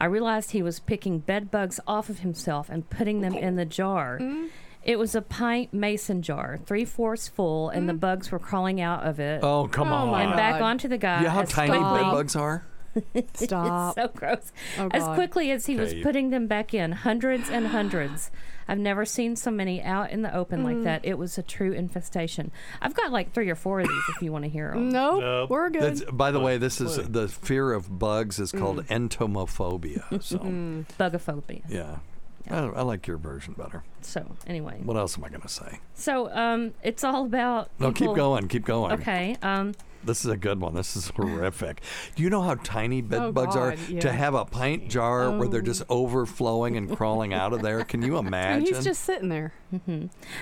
[0.00, 3.66] I realized he was picking bed bugs off of himself and putting them in the
[3.66, 4.18] jar.
[4.18, 4.46] Mm-hmm.
[4.82, 8.00] It was a pint mason jar, three fourths full, and the mm-hmm.
[8.00, 10.22] bugs were crawling out of it oh, come Oh, on.
[10.22, 10.62] and back God.
[10.62, 11.18] onto the guy.
[11.18, 12.64] you know how as tiny bed bugs are?
[13.34, 13.94] Stop.
[13.94, 14.52] so gross.
[14.78, 16.02] Oh, as quickly as he was Okay.
[16.02, 18.30] putting them back in, hundreds and hundreds.
[18.68, 20.64] I've never seen so many out in the open Mm.
[20.64, 21.04] like that.
[21.04, 22.52] It was a true infestation.
[22.80, 24.90] I've got like three or four of these if you want to hear them.
[24.90, 25.50] nope, Nope.
[25.50, 25.82] we're good.
[25.82, 29.08] That's, by the way, this is the fear of bugs is called Mm.
[29.08, 30.22] entomophobia.
[30.22, 30.38] So,
[30.98, 31.62] Bugophobia.
[31.68, 31.96] yeah.
[32.48, 33.82] I, I like your version better.
[34.02, 35.78] So anyway, What else am I going to say?
[35.94, 37.70] so um, it's all about.
[37.78, 38.48] No, keep going.
[38.48, 38.92] Keep going.
[38.92, 39.36] Okay.
[39.42, 39.74] Um,
[40.04, 40.74] This is a good one.
[40.74, 41.82] This is horrific.
[42.16, 43.74] Do you know how tiny bed Oh, bugs are?
[43.88, 44.00] Yeah.
[44.00, 45.64] To have a pint jar where they're Oh.
[45.64, 47.84] just overflowing and crawling out of there.
[47.84, 48.74] Can you and imagine?
[48.74, 49.52] he's just sitting there.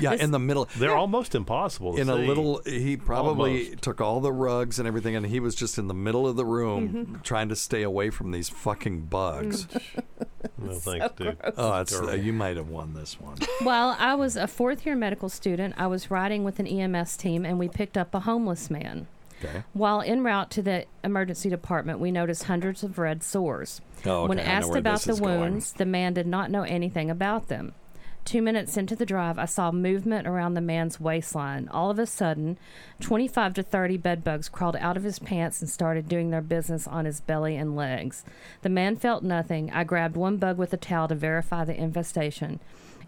[0.01, 0.69] yeah, this- in the middle.
[0.77, 3.83] They're almost impossible to in a little he probably Almost.
[3.83, 6.45] took all the rugs and everything and he was just in the middle of the
[6.45, 7.15] room Mm-hmm.
[7.23, 9.67] trying to stay away from these fucking bugs
[10.59, 11.37] No, thanks, dude.
[11.57, 14.95] oh that's, uh, you might have won this one While I was a fourth year
[14.97, 18.71] medical student, I was riding with an EMS team and we picked up a homeless
[18.71, 19.07] man.
[19.43, 23.81] Okay While en route to the emergency department, we noticed hundreds of red sores.
[24.05, 25.41] Oh, when okay, I know asked about the is going.
[25.41, 27.75] wounds, the man did not know anything about them.
[28.25, 31.67] Two minutes into the drive, I saw movement around the man's waistline.
[31.71, 32.59] All of a sudden,
[33.01, 37.07] 25 to 30 bedbugs crawled out of his pants and started doing their business on
[37.07, 38.27] his belly and legs.
[38.61, 39.71] The man felt nothing.
[39.71, 42.61] I grabbed one bug with a towel to verify the infestation.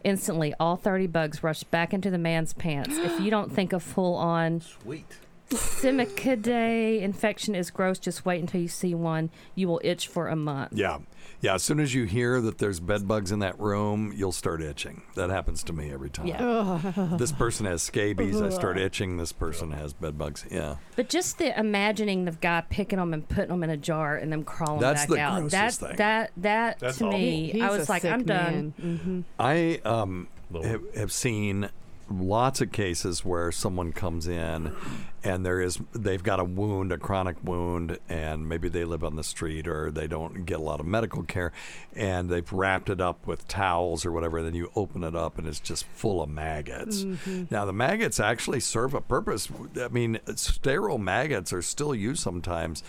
[0.05, 2.97] Instantly, all 30 bugs rushed back into the man's pants.
[2.97, 5.19] If you don't think a full on Sweet.
[5.51, 9.31] Cimicidae infection is gross, just wait until you see one.
[9.55, 10.73] You will itch for a month.
[10.73, 10.99] yeah
[11.43, 14.61] yeah as soon as you hear that there's bed bugs in that room you'll start
[14.63, 17.17] itching that happens to me every time Yeah.
[17.19, 21.39] this person has scabies i start itching this person has bed bugs yeah But just
[21.39, 24.81] the imagining the guy picking them and putting them in a jar and them crawling
[24.81, 25.41] That's back the out.
[25.41, 25.97] grossest that thing.
[25.97, 27.19] that that That's to awful.
[27.19, 28.75] me, He's I a was like, I'm done.
[28.79, 29.01] man.
[29.05, 29.25] Mhm.
[29.39, 30.29] I um,
[30.63, 31.71] have, have seen
[32.11, 34.75] lots of cases where someone comes in
[35.23, 39.17] and there is they've got a wound, a chronic wound, and maybe they live on
[39.17, 41.53] the street or they don't get a lot of medical care,
[41.95, 44.43] and they've wrapped it up with towels or whatever.
[44.43, 47.05] Then you open it up and it's just full of maggots.
[47.05, 47.45] Mm-hmm.
[47.51, 49.49] Now the maggots actually serve a purpose.
[49.81, 52.83] I mean, sterile maggots are still used sometimes.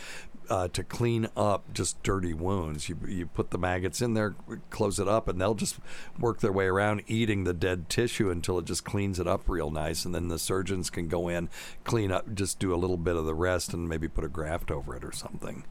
[0.49, 4.35] Uh, to clean up just dirty wounds, you you put the maggots in there,
[4.69, 5.77] close it up, and they'll just
[6.19, 9.71] work their way around eating the dead tissue until it just cleans it up real
[9.71, 11.47] nice, and then the surgeons can go in,
[11.85, 14.71] clean up, just do a little bit of the rest, and maybe put a graft
[14.71, 15.63] over it or something.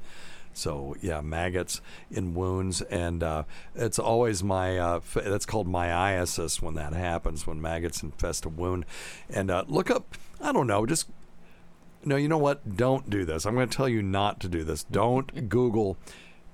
[0.53, 1.81] So yeah, maggots
[2.11, 7.61] in wounds, and uh, it's always my uh, that's called myiasis when that happens when
[7.61, 8.87] maggots infest a wound.
[9.29, 11.09] And uh, look up, I don't know, just
[12.05, 12.77] no, you know what?
[12.77, 13.47] Don't do this.
[13.47, 14.85] I'm going to tell you not to do this.
[14.85, 15.97] Don't Google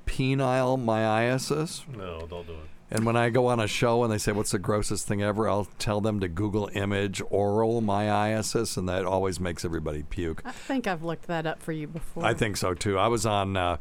[0.07, 1.87] penile myiasis.
[1.89, 2.69] No, don't do it.
[2.89, 5.49] And when I go on a show and they say, What's the grossest thing ever?
[5.49, 10.43] I'll tell them to Google image oral myiasis, and that always makes everybody puke.
[10.45, 12.25] I think I've looked that up for you before.
[12.25, 12.97] I think so too.
[12.97, 13.79] I was on uh,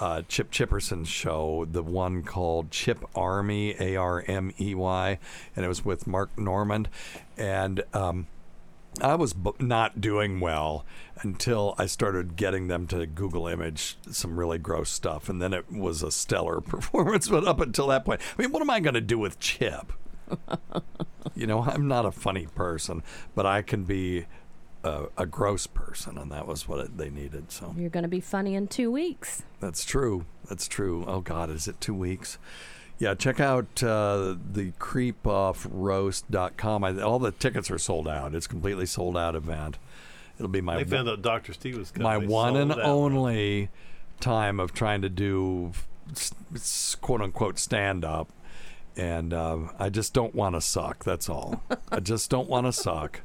[0.00, 5.18] uh, Chip Chipperson's show, the one called Chip Army, A R M E Y,
[5.54, 6.88] and it was with Mark Normand.
[7.36, 8.26] And um,
[9.02, 10.84] I was b- not doing well
[11.22, 15.28] until I started getting them to Google image some really gross stuff.
[15.28, 17.28] And then it was a stellar performance.
[17.28, 19.92] But up until that point, I mean, what am I going to do with Chip?
[21.34, 23.02] you know, I'm not a funny person,
[23.34, 24.26] but I can be
[24.84, 26.18] a, a gross person.
[26.18, 27.50] And that was what it, they needed.
[27.50, 29.42] So You're going to be funny in two weeks.
[29.60, 30.26] that's true.
[30.48, 31.04] That's true.
[31.06, 32.38] Oh, God, is it two weeks?
[32.98, 36.84] Yeah, check out uh, the creepoffroast.com.
[36.84, 38.34] I, all the tickets are sold out.
[38.34, 39.78] It's completely sold out event.
[40.36, 41.52] It'll be my They found out Dr.
[41.52, 42.04] Steve was coming.
[42.04, 43.70] my They one and only
[44.20, 45.72] time of trying to do
[47.00, 48.28] quote unquote stand up.
[48.96, 51.04] And uh, I just don't want to suck.
[51.04, 51.62] That's all.
[51.90, 53.20] I just don't want to suck.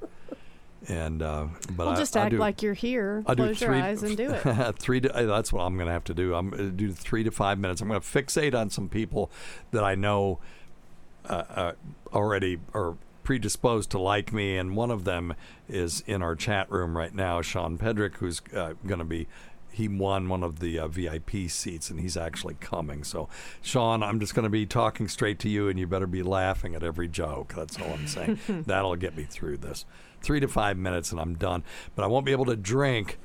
[0.88, 3.24] And uh, but well, I, just I act do, like you're here.
[3.26, 4.76] I Close your three, eyes and do it.
[4.80, 5.00] three.
[5.02, 6.36] To, uh, that's what I'm going to have to do.
[6.36, 7.82] I'm going to do three to five minutes.
[7.82, 9.32] I'm going to fixate on some people
[9.72, 10.40] that I know
[11.30, 11.72] uh, uh,
[12.14, 15.34] already are predisposed to like me, and one of them
[15.70, 19.28] is in our chat room right now, Sean Pedrick, who's uh, going to be.
[19.72, 23.04] He won one of the uh, VIP seats, and he's actually coming.
[23.04, 23.28] So,
[23.64, 26.76] Sean, I'm just going to be talking straight to you, and you better be laughing
[26.76, 27.56] at every joke.
[27.56, 28.40] That's all I'm saying.
[28.68, 29.86] That'll get me through this.
[30.24, 31.64] Three to five minutes, and I'm done.
[31.96, 33.20] But I won't be able to drink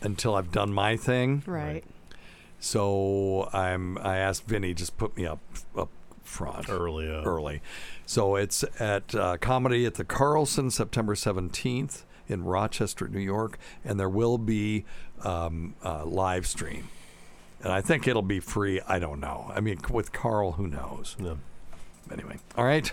[0.00, 1.42] until I've done my thing.
[1.46, 1.84] Right.
[2.58, 3.98] So I'm.
[3.98, 5.40] I asked Vinny just put me up
[5.76, 5.90] up
[6.24, 7.60] front Early, uh, early.
[8.06, 14.00] So it's at uh, comedy at the Carlson September 17th in Rochester, New York, and
[14.00, 14.84] there will be
[15.22, 16.88] um, uh, live stream.
[17.62, 18.80] And I think it'll be free.
[18.88, 19.52] I don't know.
[19.54, 21.16] I mean, with Carl, who knows?
[21.18, 21.38] No.
[22.10, 22.92] Anyway, all right.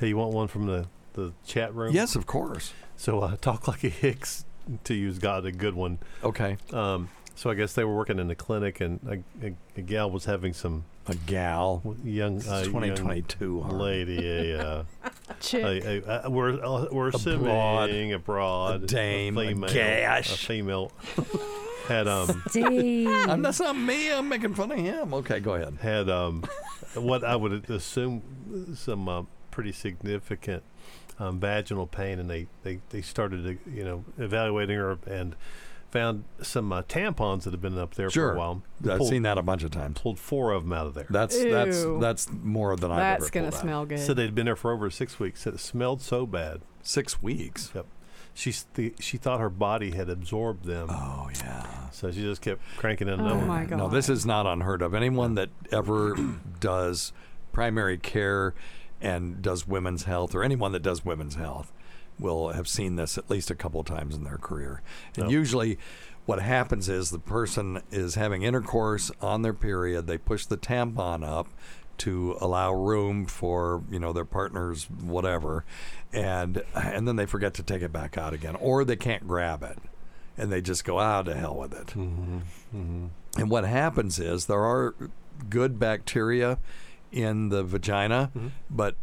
[0.00, 0.86] Hey, you want one from the,
[1.16, 1.92] the chat room?
[1.94, 2.72] Yes, of course.
[2.96, 4.44] So, uh, Talk Like a Hicks,
[4.84, 5.98] to use got a good one.
[6.22, 6.56] Okay.
[6.72, 9.00] Um, so I guess they were working in the clinic, and
[9.42, 11.82] a, a, a gal was having some A gal.
[12.02, 13.60] young, uh, 2022.
[13.60, 13.78] Harm.
[13.78, 14.84] lady, a, uh,
[15.40, 15.62] Chick.
[15.64, 17.14] a, a, a we're uh, we're broad,
[17.90, 20.32] assuming a broad, a dame, a female, gash.
[20.32, 20.92] a female
[21.88, 23.08] had um Steve.
[23.28, 24.10] I'm, that's not me.
[24.12, 25.12] I'm making fun of him.
[25.14, 25.76] Okay, go ahead.
[25.82, 26.42] had um
[26.94, 30.62] what I would assume some uh, pretty significant
[31.18, 35.34] um, vaginal pain, and they, they, they started to, you know evaluating her and
[35.90, 38.30] found some uh, tampons that had been up there Sure.
[38.30, 38.62] for a while.
[38.90, 40.00] I've pulled, seen that a bunch of times.
[40.00, 41.06] pulled four of them out of there.
[41.08, 41.98] That's that's Ew.
[42.00, 43.60] that's more than I've That's ever gonna pulled out.
[43.62, 43.98] smell good.
[44.00, 45.42] Said they'd been there for over six weeks.
[45.42, 46.60] Said it smelled so bad.
[46.82, 47.70] Six weeks.
[47.74, 47.86] Yep.
[48.34, 51.88] She th- she thought her body had absorbed them, Oh yeah.
[51.90, 53.46] so she just kept cranking in Oh another.
[53.46, 53.78] my god.
[53.78, 54.92] No, this is not unheard of.
[54.92, 56.14] Anyone that ever
[56.60, 57.12] does
[57.52, 58.52] primary care
[59.00, 61.72] and does women's health, or anyone that does women's health,
[62.18, 64.82] will have seen this at least a couple of times in their career.
[65.16, 65.78] And usually,
[66.24, 70.06] what happens is the person is having intercourse on their period.
[70.06, 71.48] They push the tampon up
[71.98, 75.64] to allow room for you know their partner's whatever,
[76.12, 79.62] and and then they forget to take it back out again, or they can't grab
[79.62, 79.78] it,
[80.36, 81.88] and they just go out to hell with it.
[81.88, 82.38] Mm-hmm.
[82.74, 83.06] Mm-hmm.
[83.38, 84.94] And what happens is there are
[85.48, 86.58] good bacteria
[87.12, 88.48] in the vagina, Mm-hmm.
[88.70, 88.96] but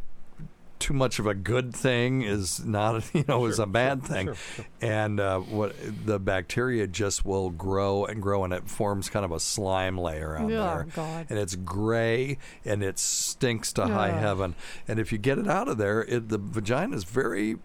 [0.79, 4.27] too much of a good thing is not, you know, is a bad thing.
[4.27, 4.65] sure, sure.
[4.81, 5.73] And uh, what
[6.05, 10.37] the bacteria just will grow and grow, and it forms kind of a slime layer
[10.37, 10.87] on Oh, there.
[10.93, 11.27] God.
[11.29, 14.55] And it's gray and it stinks to high heaven.
[14.85, 17.55] And if you get it out of there, it, the vagina is very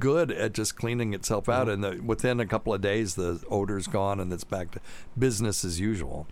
[0.00, 3.86] good at just cleaning itself out, and the, within a couple of days, the odor's
[3.86, 4.80] gone, and it's back to
[5.16, 6.26] business as usual.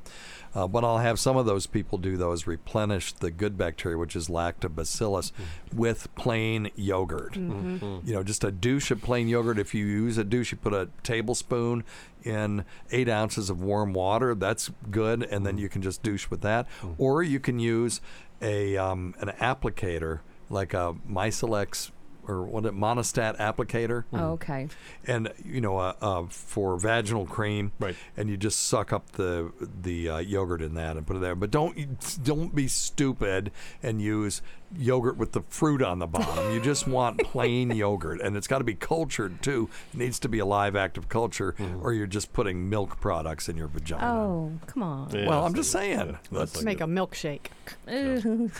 [0.54, 3.96] Uh, what I'll have some of those people do though is replenish the good bacteria,
[3.96, 5.32] which is lactobacillus,
[5.72, 7.34] with plain yogurt.
[7.34, 8.06] Mm-hmm.
[8.06, 9.58] You know, just a douche of plain yogurt.
[9.58, 11.84] If you use a douche, you put a tablespoon
[12.24, 14.34] in eight ounces of warm water.
[14.34, 16.66] That's good, and then you can just douche with that.
[16.98, 18.00] Or you can use
[18.42, 21.90] a um, an applicator like a Miselex
[22.28, 24.68] or what it monostat applicator Oh, okay.
[25.06, 27.96] and you know uh, uh, for vaginal cream Right.
[28.16, 29.52] and you just suck up the
[29.82, 33.50] the uh, yogurt in that and put it there but don't don't be stupid
[33.82, 34.42] and use
[34.78, 36.52] yogurt with the fruit on the bottom.
[36.52, 39.68] You just want plain yogurt and it's got to be cultured too.
[39.92, 43.56] It needs to be a live active culture or you're just putting milk products in
[43.56, 44.06] your vagina.
[44.06, 45.10] Oh, come on.
[45.10, 45.98] Yeah, well i'm just saying.
[45.98, 46.84] Yeah, that's not Make good.
[46.84, 47.46] a milkshake.
[47.90, 48.50] Ooh,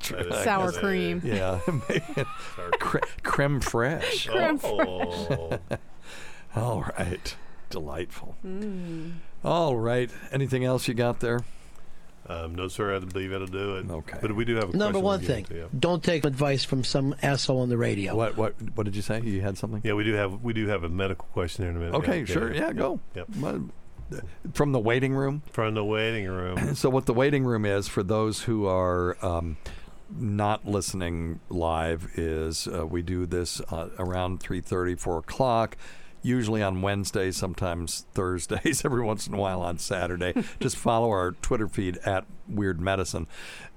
[0.44, 1.20] Sour cream.
[1.24, 1.60] yeah.
[2.78, 4.28] Cre- creme fraiche.
[4.62, 5.58] Oh.
[6.60, 7.36] all right.
[7.70, 8.36] Delightful.
[8.46, 9.12] Mm.
[9.44, 10.10] All right.
[10.30, 11.40] Anything else you got there
[12.28, 12.94] Um, no, sir.
[12.94, 13.90] I believe that'll do it.
[13.90, 14.18] Okay.
[14.20, 15.66] But we do have a Number question one thing: get to, yeah.
[15.78, 18.14] don't take advice from some asshole on the radio.
[18.14, 19.20] What what what did you say?
[19.20, 19.80] You had something?
[19.84, 21.94] Yeah, we do have we do have a medical question here in a minute.
[21.96, 22.54] Okay, Yeah, sure.
[22.54, 23.00] Yeah, go.
[23.14, 23.26] Yep.
[23.40, 23.68] Well,
[24.54, 25.42] From the waiting room.
[25.50, 26.74] From the waiting room.
[26.76, 29.56] So what the waiting room is for those who are um,
[30.16, 35.76] not listening live is uh, we do this uh, around 3.30, 4 o'clock,
[36.22, 40.34] usually on Wednesdays, sometimes Thursdays, every once in a while on Saturday.
[40.60, 43.26] Just follow our Twitter feed at Weird Medicine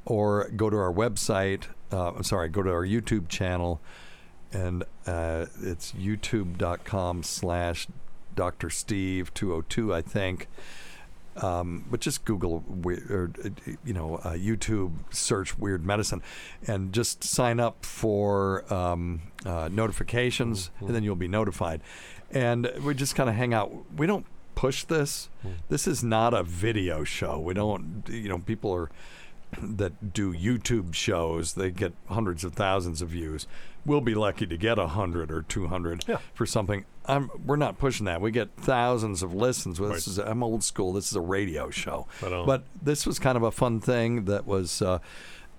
[0.06, 3.82] or go to our website, uh, I'm sorry, go to our YouTube channel
[4.54, 7.88] and uh, it's youtube.com slash
[8.36, 8.70] Dr.
[8.70, 10.48] Steve 202, I think
[11.38, 13.32] um, but just Google or
[13.84, 16.22] you know uh, YouTube search weird medicine,
[16.66, 21.82] and just sign up for um, uh, notifications, and then you'll be notified.
[22.32, 23.72] And we just kind of hang out.
[23.96, 25.30] We don't push this.
[25.70, 27.40] This is not a video show.
[27.40, 28.04] We don't.
[28.10, 28.90] You know, people are
[29.62, 33.48] that do YouTube shows, they get hundreds of thousands of views.
[33.86, 36.18] We'll be lucky to get a hundred or two hundred Yeah.
[36.34, 36.84] for something.
[37.06, 38.20] I'm, we're not pushing that.
[38.20, 39.80] We get thousands of listens.
[39.80, 40.12] Well, This Right.
[40.12, 40.92] is I'm old school.
[40.92, 42.46] This is a radio show, on.
[42.48, 45.00] but this was kind of a fun thing that was uh,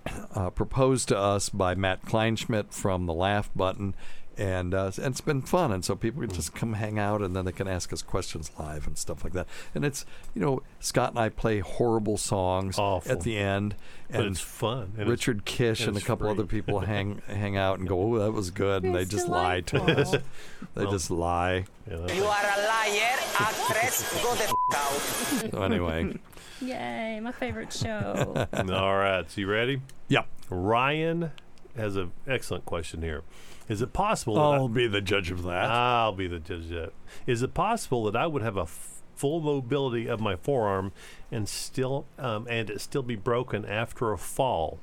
[0.35, 3.95] uh, proposed to us by Matt Kleinschmidt from the Laugh Button.
[4.39, 7.35] And, uh, and it's been fun, and so people can just come hang out, and
[7.35, 9.47] then they can ask us questions live and stuff like that.
[9.75, 13.11] And it's you know Scott and I play horrible songs Awful.
[13.11, 13.77] at the end,
[14.11, 14.83] But and it's fun.
[14.93, 16.33] and it's- Richard Kish and, and a couple free.
[16.35, 19.27] other people hang hang out and go, "Oh, that was good," and they It's just
[19.27, 20.11] lie to us.
[20.11, 20.21] delightful.
[20.75, 21.65] They just lie.
[21.91, 24.23] Yeah, that's- You are a liar, actress.
[24.23, 25.51] Go the f- out.
[25.53, 26.15] So anyway,
[26.61, 28.47] Yay, my favorite show.
[28.53, 29.31] All right.
[29.31, 29.81] So you ready?
[30.09, 30.25] yeah.
[30.51, 31.31] Ryan
[31.75, 33.23] has an excellent question here.
[33.69, 34.35] Is it possible?
[34.35, 35.71] that I- I'll be the judge of that.
[35.71, 36.93] I'll be the judge of that.
[37.27, 40.93] Is it possible that I would have a f- full mobility of my forearm
[41.33, 44.79] and still um, and it still be broken after a fall?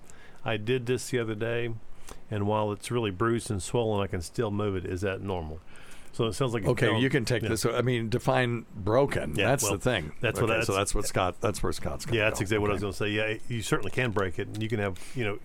[0.46, 1.70] I did this the other day,
[2.30, 4.86] and while it's really bruised and swollen, I can still move it.
[4.86, 5.60] Is that normal?
[6.12, 7.50] So it sounds like Okay, you can take yeah.
[7.50, 7.66] this.
[7.66, 9.34] I mean, define broken.
[9.36, 10.12] Yeah, that's well, the thing.
[10.22, 11.38] that's what that's- so that's what Scott.
[11.42, 12.06] That's where Scott's.
[12.12, 13.10] Yeah, that's exactly what I was going to say.
[13.10, 15.40] Yeah, you certainly can break it, and you can have you know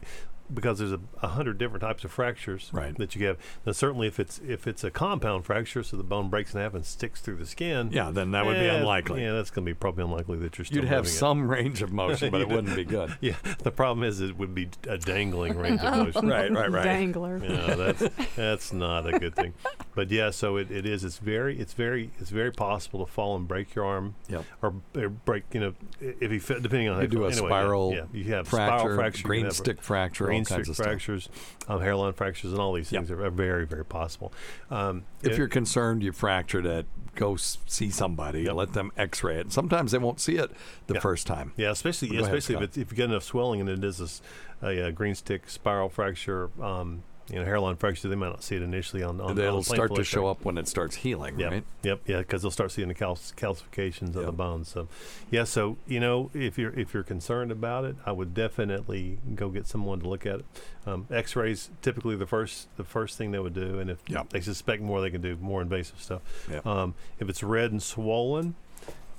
[0.52, 2.96] because there's a, a hundred different types of fractures Right.
[2.98, 3.38] that you have.
[3.66, 6.74] Now, certainly if it's if it's a compound fracture, so the bone breaks in half
[6.74, 7.90] and sticks through the skin.
[7.92, 9.22] Yeah, then that would be eh, unlikely.
[9.22, 10.76] Yeah, that's going to be probably unlikely that you're still.
[10.82, 11.18] You'd have moving it.
[11.18, 13.16] some range of motion, but it You'd- wouldn't be good.
[13.20, 16.28] Yeah, the problem is it would be a dangling range of motion.
[16.28, 16.84] Right, right, right.
[16.84, 17.38] Dangler.
[17.42, 19.54] Yeah, that's that's not a good thing.
[19.94, 21.04] But yeah, so it, it is.
[21.04, 24.14] It's very it's very it's very possible to fall and break your arm.
[24.28, 24.44] Yep.
[24.62, 27.30] Or, or break you know i- if you fit depending on how You do a
[27.30, 30.85] anyway, spiral Yeah, you have fracture, spiral fracture, green stick fracture, all kinds stick of
[30.85, 31.29] fractures,
[31.68, 34.33] um, hairline fractures, and all these things are, are very very possible.
[34.70, 38.42] Um, If it- you're concerned you fractured it, go s- see somebody.
[38.42, 38.55] Yep.
[38.55, 39.53] Let them X-ray it.
[39.53, 40.51] Sometimes they won't see it
[40.87, 41.01] the Yeah.
[41.01, 41.53] first time.
[41.57, 44.22] Yeah, especially Go ahead, especially if, it's, if you get enough swelling and it is
[44.62, 48.08] a uh, green stick spiral fracture, um, you know, hairline fracture.
[48.08, 49.20] They might not see it initially on.
[49.20, 51.50] on It'll on start to show up when it starts healing, Yep.
[51.50, 51.64] right?
[51.82, 52.00] Yep.
[52.06, 54.36] Yeah, because they'll start seeing the cal- calcifications of the Yep.
[54.36, 54.68] bones.
[54.68, 54.88] So,
[55.30, 55.44] yeah.
[55.44, 59.66] So you know, if you're if you're concerned about it, I would definitely go get
[59.66, 60.44] someone to look at it.
[60.86, 64.30] Um, X-rays typically the first the first thing they would do, and if Yep.
[64.30, 66.22] they suspect more, they can do more invasive stuff.
[66.50, 66.66] Yep.
[66.66, 68.54] Um, if it's red and swollen,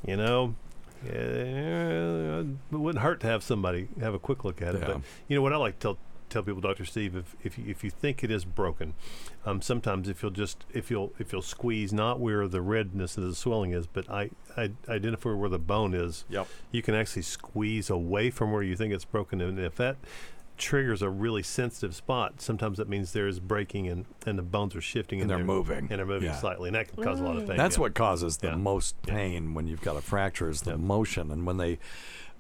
[0.06, 0.56] you know.
[1.06, 4.82] Yeah, it wouldn't hurt to have somebody have a quick look at it.
[4.82, 4.88] Yeah.
[4.88, 5.98] But you know what I like to tell
[6.30, 8.94] tell people, Doctor Steve, if if you, if you think it is broken,
[9.46, 13.24] um, sometimes if you'll just if you'll if you'll squeeze not where the redness of
[13.24, 16.26] the swelling is, but I, I identify where the bone is.
[16.30, 16.48] Yep.
[16.72, 19.98] You can actually squeeze away from where you think it's broken, and if that
[20.58, 24.82] triggers a really sensitive spot, sometimes that means there's breaking and, and the bones are
[24.82, 25.88] shifting And they're moving.
[25.90, 26.36] and they're moving Yeah.
[26.36, 27.56] slightly, and that can cause a lot of pain.
[27.56, 27.82] That's yeah.
[27.84, 28.56] what causes the Yeah.
[28.56, 31.32] most pain when you've got a fracture is the motion.
[31.32, 31.80] And when they,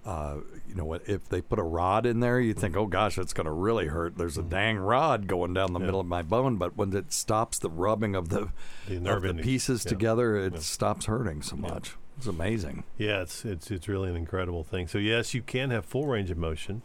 [0.06, 0.38] uh,
[0.68, 3.34] you know, what if they put a rod in there, you think, oh gosh, it's
[3.34, 4.18] going to really hurt.
[4.18, 4.48] There's Mm-hmm.
[4.48, 7.70] a dang rod going down the middle of my bone, but when it stops the
[7.70, 8.50] rubbing of the,
[8.88, 9.90] The of the pieces Yeah.
[9.90, 10.60] together, it Yeah.
[10.60, 11.96] stops hurting so much.
[12.18, 12.84] It's amazing.
[12.98, 14.88] Yeah, it's it's it's really an incredible thing.
[14.88, 16.82] So yes, you can have full range of motion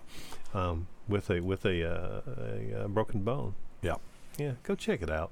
[0.53, 3.55] um, with a with a, uh, a, uh broken bone.
[3.83, 3.97] Yeah.
[4.39, 5.31] Yeah, go check it out.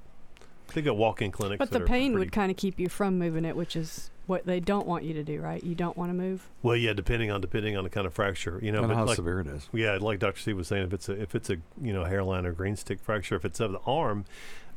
[0.73, 1.59] They got walk-in clinics.
[1.59, 4.45] But the pain pretty- would kind of keep you from moving it, which is what
[4.45, 5.61] they don't want you to do, right?
[5.63, 6.49] You don't want to move.
[6.61, 9.05] Well, yeah, depending on depending on the kind of fracture, you know, And but how
[9.05, 9.67] like, severe it is.
[9.73, 10.39] Yeah, like Dr.
[10.39, 12.99] Steve was saying, if it's a if it's a you know hairline or green stick
[13.01, 14.25] fracture, if it's of the arm,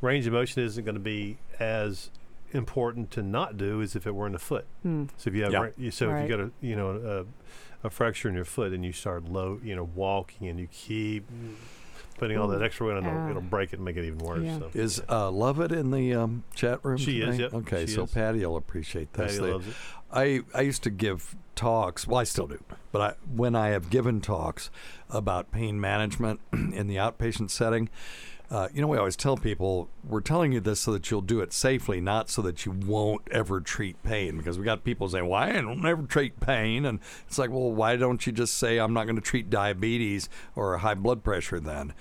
[0.00, 2.10] range of motion isn't going to be as
[2.52, 4.66] important to not do as if it were in the foot.
[4.82, 5.04] Hmm.
[5.16, 5.62] So if you have Yeah.
[5.62, 6.22] ra- you, so if Right.
[6.22, 7.26] you got a you know
[7.82, 10.66] a, a fracture in your foot and you start low, you know, walking and you
[10.72, 11.24] keep
[12.18, 13.30] putting all that extra weight on, it'll, Ah.
[13.30, 14.42] it'll break it and make it even worse.
[14.44, 14.58] Yeah.
[14.58, 14.70] So.
[14.74, 16.96] Is uh, Lovett in the um, chat room?
[16.98, 18.10] She is, yep, Okay, she so is.
[18.10, 19.36] Patty will appreciate this.
[19.38, 19.74] Patty loves it.
[20.12, 22.06] I, I used to give talks.
[22.06, 22.62] Well, I still do,
[22.92, 24.70] but I, when I have given talks
[25.10, 27.88] about pain management in the outpatient setting,
[28.50, 31.40] uh, you know, we always tell people we're telling you this so that you'll do
[31.40, 34.36] it safely, not so that you won't ever treat pain.
[34.38, 37.72] Because we got people saying, "Why I don't ever treat pain?" And it's like, well,
[37.72, 41.58] why don't you just say I'm not going to treat diabetes or high blood pressure
[41.58, 41.92] then?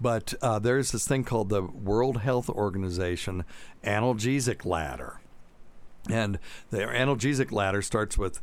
[0.00, 3.44] But uh, there's this thing called the World Health Organization
[3.82, 5.20] analgesic ladder.
[6.08, 6.38] And
[6.70, 8.40] the analgesic ladder starts with,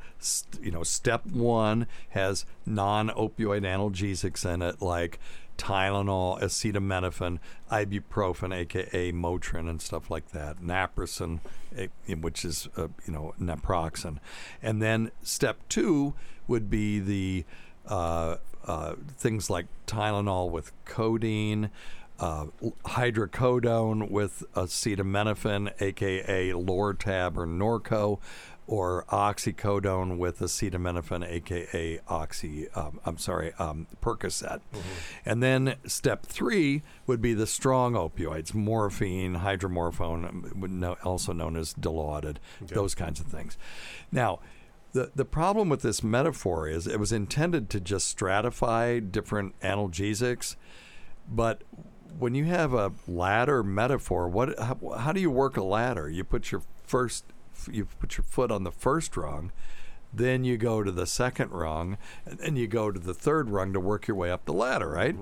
[0.62, 5.20] you know, step one has non-opioid analgesics in it, like
[5.58, 7.40] Tylenol, acetaminophen,
[7.72, 10.58] ibuprofen, aka Motrin, and stuff like that.
[10.62, 11.40] Naproxen,
[11.78, 11.88] eh,
[12.20, 14.20] which is, uh, you know, naproxen.
[14.62, 16.14] And then step two
[16.48, 17.46] would be the
[17.88, 21.70] uh, uh, things like Tylenol with codeine,
[22.20, 22.46] uh,
[22.86, 28.20] hydrocodone with acetaminophen, aka Lortab or Norco,
[28.68, 32.70] or oxycodone with acetaminophen, aka Oxy.
[32.70, 34.62] Um, I'm sorry, um, Percocet.
[35.26, 41.74] And then step three would be the strong opioids: morphine, hydromorphone, um, also known as
[41.74, 43.58] Dilaudid, those kinds of things.
[44.12, 44.40] Now.
[44.94, 50.56] The, the problem with this metaphor is it was intended to just stratify different analgesics,
[51.30, 51.64] but
[52.18, 56.10] when you have a ladder metaphor, what how, how do you work a ladder?
[56.10, 57.26] You put your first
[57.72, 59.52] you put your foot on the first rung,
[60.14, 63.74] then you go to the second rung, and then you go to the third rung
[63.74, 65.16] to work your way up the ladder, right?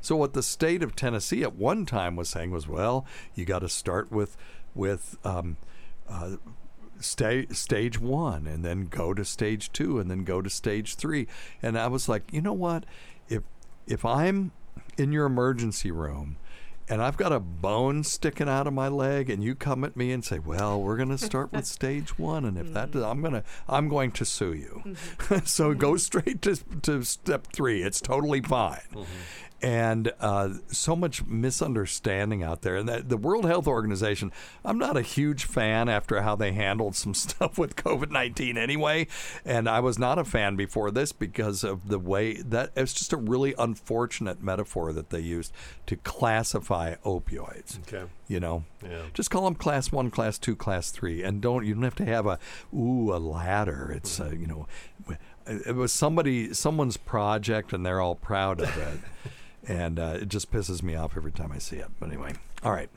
[0.00, 3.60] So what the state of Tennessee at one time was saying was, well, you got
[3.60, 4.36] to start with
[4.74, 5.56] with um,
[6.08, 6.36] uh,
[7.00, 11.26] sta- stage one and then go to stage two and then go to stage three.
[11.62, 12.84] And I was like, you know what?
[13.28, 13.42] If
[13.86, 14.52] if I'm
[14.98, 16.36] in your emergency room
[16.88, 20.12] and I've got a bone sticking out of my leg and you come at me
[20.12, 23.08] and say, "Well, we're going to start with stage 1 and if that mm.
[23.08, 25.44] I'm going to I'm going to sue you." Mm-hmm.
[25.46, 25.98] so go mm-hmm.
[25.98, 27.82] straight to to step 3.
[27.82, 28.80] It's totally fine.
[28.92, 29.04] Mm-hmm.
[29.62, 32.76] And uh, so much misunderstanding out there.
[32.76, 34.30] And that, the World Health Organization,
[34.64, 39.06] I'm not a huge fan after how they handled some stuff with COVID 19 anyway.
[39.44, 43.12] And I was not a fan before this because of the way that it's just
[43.14, 45.52] a really unfortunate metaphor that they used
[45.86, 47.78] to classify opioids.
[47.88, 48.04] Okay.
[48.28, 49.02] You know, Yeah.
[49.14, 52.04] just call them class one, class two, class three, and don't you don't have to
[52.04, 52.38] have a
[52.74, 53.90] ooh a ladder.
[53.94, 54.66] It's uh, you know,
[55.46, 58.98] it was somebody someone's project, and they're all proud of it,
[59.68, 61.88] and uh, it just pisses me off every time I see it.
[61.98, 62.90] But anyway, all right,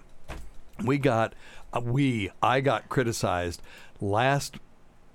[0.84, 1.34] we got
[1.74, 3.62] uh, we I got criticized
[4.00, 4.58] last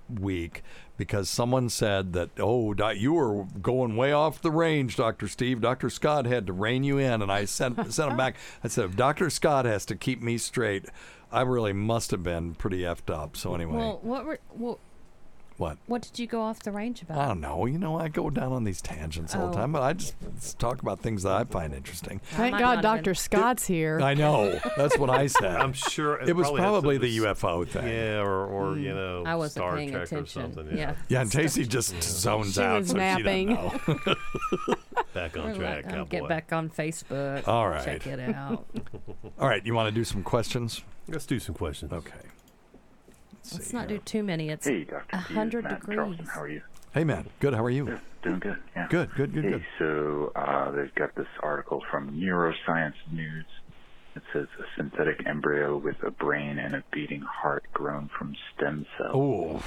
[0.08, 0.62] week
[0.96, 5.60] because someone said that oh you were going way off the range dr steve.
[5.60, 7.22] Dr scott had to rein you in.
[7.22, 8.36] And i sent sent him back.
[8.62, 10.84] I said if dr scott has to keep me straight
[11.32, 13.36] i really must have been pretty effed up.
[13.36, 13.76] So anyway.
[13.76, 14.78] Well, what were what,
[15.56, 17.18] what what did you go off the range about?
[17.18, 17.66] I don't know.
[17.66, 19.60] You know, I go down on these tangents all the Oh.
[19.60, 22.20] time, but I just just talk about things that I find interesting.
[22.32, 23.14] Thank might God not have Dr.
[23.14, 24.00] Scott's here.
[24.00, 24.58] I know.
[24.76, 25.56] That's what I said.
[25.56, 27.88] I'm sure it was probably had probably something the to s- UFO thing.
[27.88, 28.96] Yeah, or, or you hmm.
[28.96, 30.54] know, I wasn't Star paying Trek or attention.
[30.54, 30.76] something.
[30.76, 30.94] Yeah.
[31.08, 32.80] Yeah, and Tacie just zones She out.
[32.80, 33.48] was so napping.
[33.50, 34.14] She doesn't know.
[35.14, 36.08] Back on We're track, like, oh, cowboy.
[36.10, 37.46] get back on Facebook.
[37.46, 37.84] All right.
[37.84, 38.66] Check it out.
[39.38, 40.82] All right, you want to do some questions?
[41.06, 41.92] Let's do some questions.
[41.92, 42.12] Okay.
[43.52, 44.50] Let's not do too many.
[44.50, 45.04] It's Hey, Dr.
[45.16, 45.96] a Steve, hundred Matt degrees.
[45.96, 46.26] Charleston.
[46.26, 46.62] How are you?
[46.92, 47.28] Hey, man.
[47.40, 47.54] Good.
[47.54, 47.98] How are you?
[48.22, 48.56] Doing good.
[48.74, 48.86] Yeah.
[48.88, 49.64] Good, good, good, hey, good.
[49.78, 53.44] So uh, they've got this article from Neuroscience News.
[54.16, 58.86] It says a synthetic embryo with a brain and a beating heart grown from stem
[58.96, 59.12] cells.
[59.14, 59.62] Oh.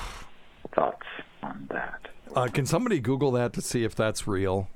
[0.74, 1.06] Thoughts
[1.44, 2.08] on that?
[2.36, 4.70] Uh, can somebody Google that to see if that's real?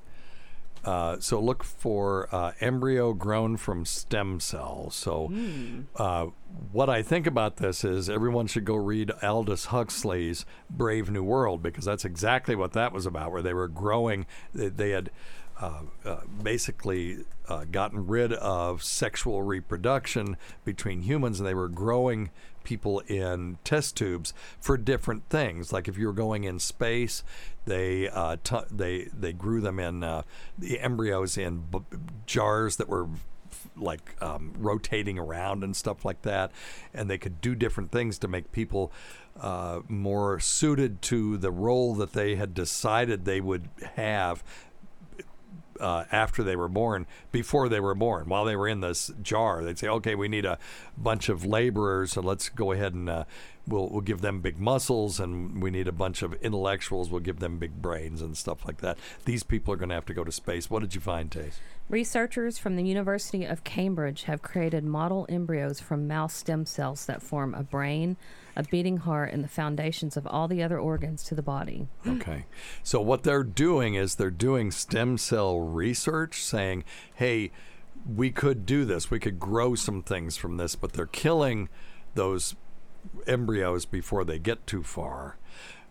[0.83, 4.95] Uh, so look for uh, embryo grown from stem cells.
[4.95, 5.81] So, Hmm.
[5.95, 6.27] uh,
[6.71, 11.61] what I think about this is everyone should go read Aldous Huxley's Brave New World
[11.61, 13.31] because that's exactly what that was about.
[13.31, 15.11] Where they were growing, they, they had
[15.61, 20.35] uh, uh, basically uh, gotten rid of sexual reproduction
[20.65, 22.31] between humans, and they were growing
[22.63, 25.71] people in test tubes for different things.
[25.71, 27.23] Like if you were going in space,
[27.65, 30.23] they uh, t- they they grew them in uh,
[30.57, 31.79] the embryos in b-
[32.25, 33.07] jars that were
[33.75, 36.51] like um, rotating around and stuff like that,
[36.93, 38.91] and they could do different things to make people
[39.39, 44.43] uh, more suited to the role that they had decided they would have
[45.81, 49.63] uh, after they were born, before they were born, while they were in this jar,
[49.63, 50.57] they'd say, "Okay, we need a
[50.97, 53.23] bunch of laborers, so let's go ahead and uh,
[53.67, 57.09] we'll we'll give them big muscles, and we need a bunch of intellectuals.
[57.09, 58.97] We'll give them big brains and stuff like that.
[59.25, 60.69] These people are going to have to go to space.
[60.69, 61.59] What did you find, Tace?
[61.89, 67.21] Researchers from the University of Cambridge have created model embryos from mouse stem cells that
[67.21, 68.17] form a brain,
[68.55, 71.87] a beating heart, and the foundations of all the other organs to the body.
[72.05, 72.45] Okay.
[72.83, 76.83] So what they're doing is they're doing stem cell research saying,
[77.15, 77.51] "Hey,
[78.05, 79.11] we could do this.
[79.11, 81.69] We could grow some things from this, but they're killing
[82.15, 82.55] those
[83.27, 85.37] embryos before they get too far."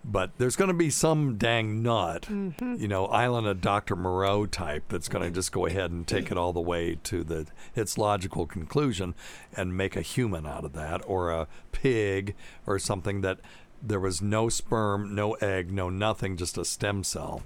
[0.03, 3.94] But there's going to be some dang nut, you know, Island of Dr.
[3.96, 7.22] Moreau type that's going to just go ahead and take it all the way to
[7.22, 7.46] the
[7.76, 9.14] its logical conclusion
[9.55, 12.34] and make a human out of that or a pig
[12.66, 13.40] or something that
[13.82, 17.42] there was no sperm, no egg, no nothing, just a stem cell.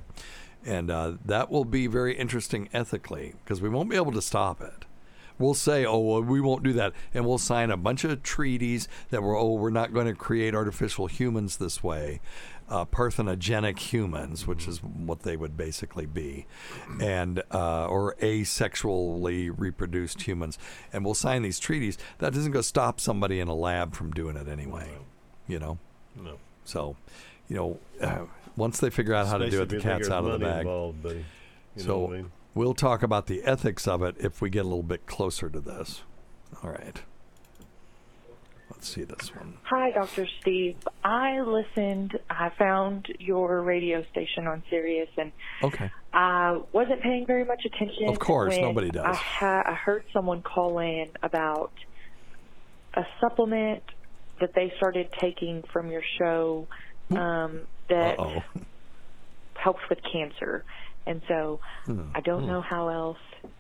[0.64, 4.60] And uh, that will be very interesting ethically because we won't be able to stop
[4.60, 4.83] it.
[5.38, 6.92] We'll say, oh, well, we won't do that.
[7.12, 10.54] And we'll sign a bunch of treaties that we're, oh, we're not going to create
[10.54, 12.20] artificial humans this way,
[12.68, 16.46] uh, parthenogenic humans, which is what they would basically be,
[17.00, 20.58] and uh, or asexually reproduced humans.
[20.92, 21.98] And we'll sign these treaties.
[22.18, 24.88] That isn't going to stop somebody in a lab from doing it anyway,
[25.48, 25.78] you know?
[26.14, 26.38] No.
[26.64, 26.96] So,
[27.48, 28.26] you know, uh,
[28.56, 30.24] once they figure out how to do it, the Especially if you think cat's out
[30.24, 30.60] of the bag.
[30.60, 31.24] involved, buddy.
[31.76, 32.32] You know so I mean?
[32.54, 35.60] We'll talk about the ethics of it if we get a little bit closer to
[35.60, 36.02] this.
[36.62, 37.02] All right.
[38.70, 39.58] Let's see this one.
[39.64, 40.26] Hi, Dr.
[40.40, 40.76] Steve.
[41.04, 45.32] I listened, I found your radio station on Sirius, and
[45.62, 45.90] Okay.
[46.12, 48.08] I wasn't paying very much attention.
[48.08, 49.04] Of course, nobody does.
[49.04, 51.72] I, ha- I heard someone call in about
[52.94, 53.82] a supplement
[54.40, 56.66] that they started taking from your show
[57.10, 58.42] um, that Uh-oh.
[59.54, 60.64] helps with cancer.
[61.06, 62.02] And so Hmm.
[62.14, 62.48] I don't Hmm.
[62.48, 63.18] know how else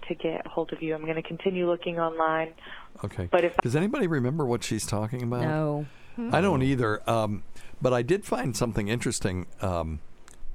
[0.08, 0.94] to get a hold of you.
[0.94, 2.54] I'm going to continue looking online.
[3.04, 3.28] Okay.
[3.30, 5.42] But if Does anybody remember what she's talking about?
[5.42, 5.86] No.
[6.32, 7.08] I don't either.
[7.10, 7.42] Um,
[7.82, 9.98] but I did find something interesting um,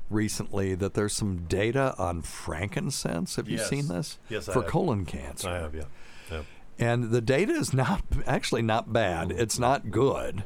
[0.09, 3.35] recently that there's some data on frankincense.
[3.35, 4.17] Have you seen this?
[4.29, 4.71] Yes, I For have.
[4.71, 5.49] colon cancer.
[5.49, 5.83] I have, yeah.
[6.31, 6.41] yeah.
[6.79, 9.31] And the data is not actually not bad.
[9.31, 10.45] It's not good.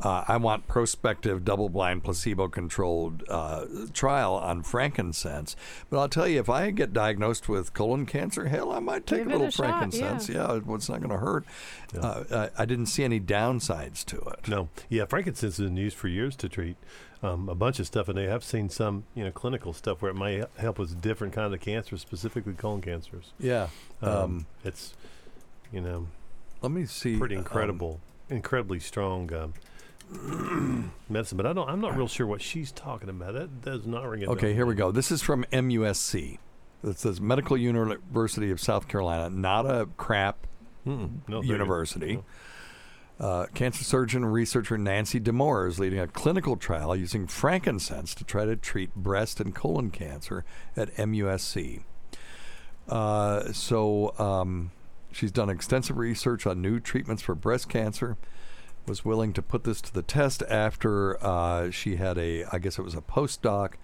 [0.00, 5.56] Uh, I want prospective, double-blind, placebo-controlled uh, trial on frankincense.
[5.90, 9.20] But I'll tell you, if I get diagnosed with colon cancer, hell, I might take
[9.20, 10.28] Give a little a shot, frankincense.
[10.28, 10.52] yeah.
[10.52, 10.74] yeah.
[10.74, 11.44] it's not going to hurt.
[12.00, 12.24] Uh,
[12.56, 14.46] I, I didn't see any downsides to it.
[14.46, 16.76] No, yeah, frankincense has been used for years to treat
[17.22, 20.12] um, a bunch of stuff, and they have seen some, you know, clinical stuff where
[20.12, 23.32] it might help with different kind of cancers, specifically colon cancers.
[23.40, 23.68] Yeah.
[24.00, 24.94] um, Um, it's,
[25.72, 26.06] you know,
[26.62, 27.16] let me see.
[27.16, 29.54] pretty um, incredible, incredibly strong um,
[31.08, 31.36] medicine.
[31.36, 33.34] But I don't, I'm not real sure what she's talking about.
[33.34, 34.34] That does not ring a bell.
[34.34, 34.90] Okay, here we go.
[34.90, 36.38] This is from MUSC.
[36.84, 40.46] It says Medical University of South Carolina, not a crap
[40.84, 42.22] No, university.
[43.18, 48.22] Uh, cancer surgeon and researcher Nancy DeMore is leading a clinical trial using frankincense to
[48.22, 50.44] try to treat breast and colon cancer
[50.76, 51.82] at MUSC.
[52.88, 54.70] Uh, so um,
[55.10, 58.16] she's done extensive research on new treatments for breast cancer.
[58.88, 62.78] Was willing to put this to the test after uh, she had a, I guess
[62.78, 63.74] it was a postdoc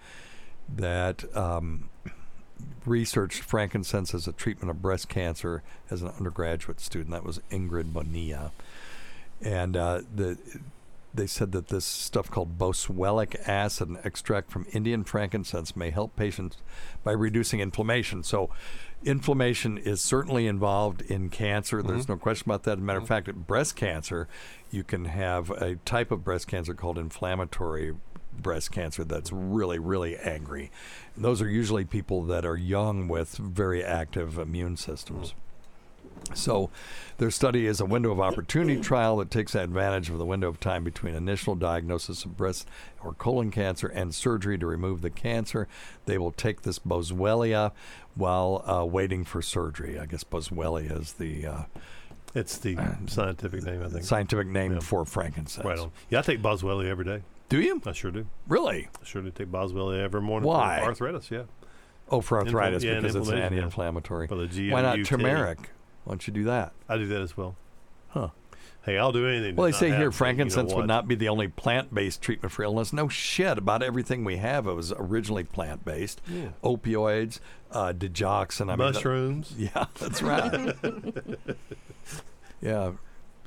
[0.67, 1.89] that um,
[2.87, 7.11] researched frankincense as a treatment of breast cancer as an undergraduate student.
[7.11, 8.51] That was Ingrid Bonilla,
[9.43, 10.39] and uh, the
[11.15, 16.15] they said that this stuff called boswellic acid, an extract from Indian frankincense, may help
[16.15, 16.57] patients
[17.03, 18.23] by reducing inflammation.
[18.23, 18.49] So,
[19.03, 21.83] inflammation is certainly involved in cancer.
[21.83, 22.09] There's Mhm.
[22.09, 22.73] no question about that.
[22.73, 24.27] As a matter of fact, at breast cancer,
[24.71, 27.95] you can have a type of breast cancer called inflammatory
[28.37, 30.71] breast cancer that's really, really angry.
[31.15, 35.33] And those are usually people that are young with very active immune systems.
[36.33, 36.69] So,
[37.17, 40.59] their study is a window of opportunity trial that takes advantage of the window of
[40.59, 42.67] time between initial diagnosis of breast
[43.03, 45.67] or colon cancer and surgery to remove the cancer.
[46.05, 47.71] They will take this Boswellia
[48.15, 49.99] while uh, waiting for surgery.
[49.99, 51.61] I guess Boswellia is the uh,
[52.33, 54.03] It's the scientific name, I think.
[54.03, 55.65] scientific name for frankincense.
[55.65, 55.91] Right on.
[56.09, 57.21] Yeah, I take Boswellia every day.
[57.47, 57.81] Do you?
[57.85, 58.25] I sure do.
[58.47, 58.89] Really?
[59.01, 60.47] I sure do take Boswellia every morning.
[60.47, 60.79] Why?
[60.79, 61.43] For arthritis, yeah.
[62.09, 64.27] Oh, for Infl- arthritis yeah, because it's an anti-inflammatory.
[64.27, 65.69] The Why not turmeric?
[66.03, 66.73] Why don't you do that?
[66.87, 67.55] I do that as well.
[68.09, 68.29] Huh.
[68.85, 69.55] Hey, I'll do anything.
[69.55, 72.61] Well, they say here frankincense you know would not be the only plant-based treatment for
[72.61, 72.93] illness.
[72.93, 73.57] No shit.
[73.57, 76.21] About everything we have, it was originally plant-based.
[76.27, 76.49] Yeah.
[76.63, 77.39] Opioids,
[77.75, 78.61] uh, digoxin.
[78.61, 79.53] I mean, that- Mushrooms.
[79.57, 80.75] yeah, that's right.
[82.61, 82.91] yeah.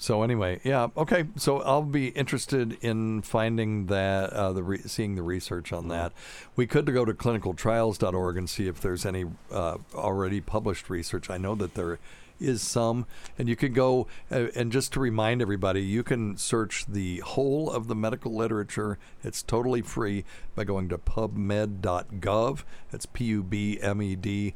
[0.00, 1.24] So anyway, yeah, okay.
[1.36, 6.12] So I'll be interested in finding that uh, the re- seeing the research on that.
[6.54, 11.28] We could go to clinicaltrials.org and see if there's any uh, already published research.
[11.30, 11.98] I know that there
[12.40, 13.06] is some,
[13.38, 17.70] and you can go uh, and just to remind everybody, you can search the whole
[17.70, 18.98] of the medical literature.
[19.22, 20.24] It's totally free
[20.54, 22.62] by going to PubMed.gov.
[22.92, 24.54] It's P-U-B-M-E-D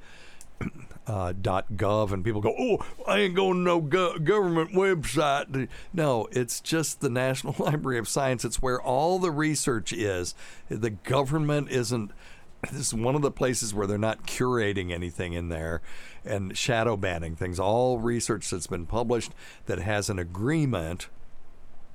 [1.06, 5.68] uh, .gov and people go, oh, I ain't going to no go- government website.
[5.92, 8.44] No, it's just the National Library of Science.
[8.44, 10.34] It's where all the research is.
[10.68, 12.12] The government isn't.
[12.70, 15.82] This is one of the places where they're not curating anything in there
[16.24, 17.58] and shadow banning things.
[17.58, 19.32] All research that's been published
[19.66, 21.08] that has an agreement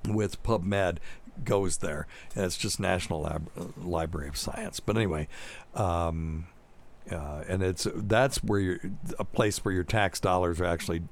[0.06, 0.98] with PubMed
[1.44, 4.80] goes there, and it's just National Lab- Library of Science.
[4.80, 5.28] But anyway,
[5.74, 6.48] um,
[7.12, 8.80] uh, and it's that's where you're
[9.18, 11.04] a place where your tax dollars are actually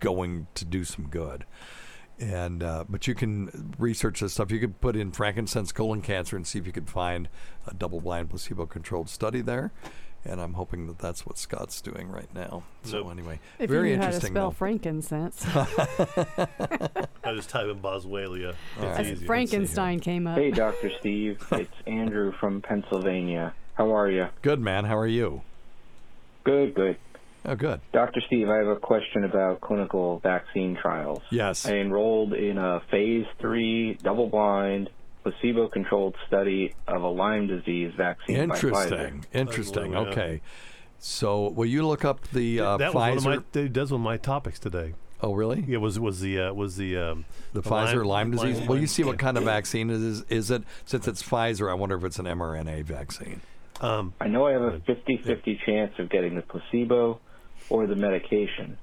[0.00, 1.44] going to do some good.
[2.20, 4.50] And uh, but you can research this stuff.
[4.52, 7.28] You could put in frankincense colon cancer and see if you could find
[7.66, 9.72] a double-blind placebo-controlled study there.
[10.24, 12.62] And I'm hoping that that's what Scott's doing right now.
[12.84, 13.10] So Nope.
[13.10, 14.54] anyway, If very you knew how to spell though.
[14.54, 15.44] frankincense.
[17.24, 18.54] I just type in Boswellia.
[18.80, 19.22] It's That's.
[19.22, 20.38] Frankenstein came up.
[20.38, 20.90] Hey, Dr.
[21.00, 21.44] Steve.
[21.50, 23.52] it's Andrew from Pennsylvania.
[23.74, 24.28] How are you?
[24.42, 24.84] Good man.
[24.84, 25.42] How are you?
[26.44, 26.96] Good, good.
[27.44, 27.80] Oh, good.
[27.92, 28.20] Dr.
[28.26, 31.22] Steve, I have a question about clinical vaccine trials.
[31.30, 31.66] Yes.
[31.66, 34.90] I enrolled in a phase three, double blind,
[35.24, 38.36] placebo controlled study of a Lyme disease vaccine.
[38.48, 39.24] by Interesting.
[39.32, 39.92] Interesting.
[39.92, 40.10] That's yeah.
[40.12, 40.40] Okay.
[40.98, 43.14] So, will you look up the uh, that Pfizer?
[43.14, 43.68] was one of my.
[43.68, 44.94] That's one of my topics today.
[45.20, 45.64] oh, really?
[45.66, 47.24] Yeah, was was the uh, was the um,
[47.54, 48.58] The Pfizer Lyme, disease.
[48.60, 50.22] Lyme- well, you see what kind of vaccine it is.
[50.28, 51.68] Is it since it's Pfizer?
[51.68, 53.40] I wonder if it's an mRNA vaccine.
[53.80, 57.18] Um, I know I have a 50 50 chance of getting the placebo
[57.72, 58.76] or the medication.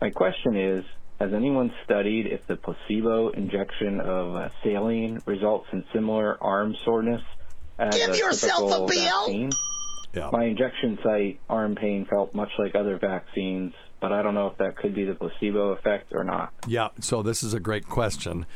[0.00, 0.84] My question is
[1.20, 7.22] Has anyone studied if the placebo injection of uh, saline results in similar arm soreness
[7.78, 9.26] as Give a yourself typical a bill.
[9.26, 9.50] vaccine?
[10.14, 10.30] Yeah.
[10.32, 14.58] My injection site arm pain felt much like other vaccines, but I don't know if
[14.58, 16.52] that could be the placebo effect or not.
[16.66, 16.88] Yeah.
[17.00, 18.46] So this is a great question.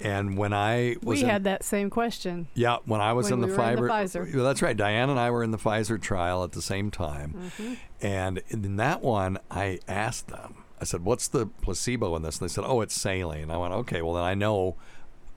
[0.00, 2.48] And when I was we in, had that same question.
[2.54, 4.34] yeah, when I was when in the we were in the Pfizer.
[4.34, 4.76] Well, that's right.
[4.76, 7.74] Diane and I were in the Pfizer trial at the same time, Mm-hmm.
[8.02, 10.56] and in that one, I asked them.
[10.80, 13.72] I said, "What's the placebo in this?" And they said, "Oh, it's saline." I went,
[13.72, 14.76] "Okay, well then I know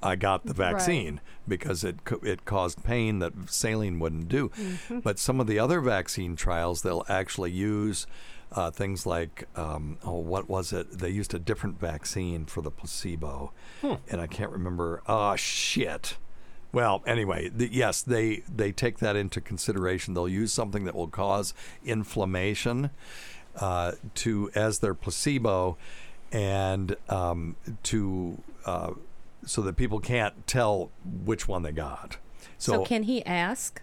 [0.04, 0.72] I got the Right.
[0.74, 5.02] vaccine because it it caused pain that saline wouldn't do." Mhm.
[5.04, 8.06] But some of the other vaccine trials, they'll actually use
[8.52, 11.00] uh, things like, um, oh, what was it?
[11.00, 13.52] They used a different vaccine for the placebo,
[14.10, 15.02] and I can't remember.
[15.08, 16.18] Oh shit.
[16.72, 20.14] Well, anyway, the, yes, they they take that into consideration.
[20.14, 22.92] They'll use something that will cause inflammation
[23.56, 25.78] uh, to as their placebo,
[26.32, 28.94] and um, to uh,
[29.46, 30.92] so that people can't tell
[31.26, 32.18] which one they got.
[32.58, 33.82] So, can he ask?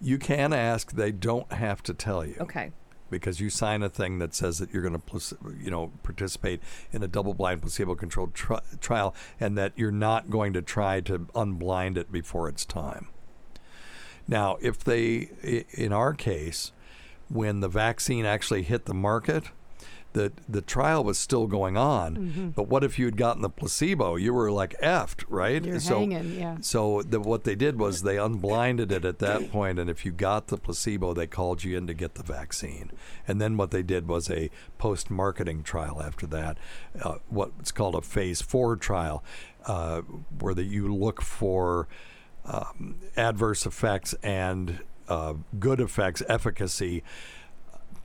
[0.00, 0.92] you can ask.
[0.92, 2.72] They don't have to tell you Okay.
[3.10, 6.60] Because you sign a thing that says that you're going to, you know, participate
[6.92, 11.96] in a double-blind, placebo-controlled tri- trial, and that you're not going to try to unblind
[11.96, 13.08] it before it's time.
[14.28, 16.72] Now, if they, in our case,
[17.28, 19.44] when the vaccine actually hit the market,
[20.12, 22.16] the the trial was still going on.
[22.16, 22.54] Mhm.
[22.54, 24.16] But what if you had gotten the placebo?
[24.16, 25.64] You were like effed, right?
[25.64, 26.56] You're so, hanging, yeah.
[26.60, 30.12] so the, what they did was they unblinded it at that point, and if you
[30.12, 32.90] got the placebo, they called you in to get the vaccine.
[33.28, 36.58] And then what they did was a post-marketing trial after that,
[37.02, 39.22] uh, what's called a phase four trial,
[39.66, 40.00] uh,
[40.38, 41.86] where that you look for
[42.44, 47.02] um, adverse effects and uh, good effects, efficacy,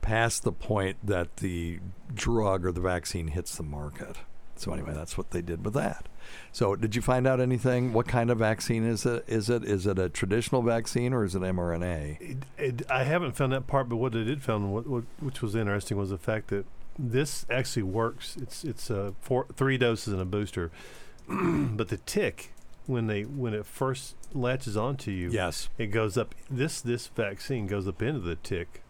[0.06, 1.80] past the point that the
[2.14, 4.16] drug or the vaccine hits the market.
[4.54, 6.06] So anyway, that's what they did with that.
[6.52, 7.92] So did you find out anything?
[7.92, 9.24] What kind of vaccine is it?
[9.26, 12.20] Is it is it a traditional vaccine or is it mRNA?
[12.20, 15.42] It, it, I haven't found that part, but what I did found, what, what, which
[15.42, 16.64] was interesting, was the fact that
[16.98, 18.36] this actually works.
[18.40, 20.70] It's it's uh, four three doses and a booster,
[21.28, 22.52] but the tick
[22.86, 25.68] when they when it first latches onto you, Yes.
[25.76, 26.34] it goes up.
[26.50, 28.82] This this vaccine goes up into the tick,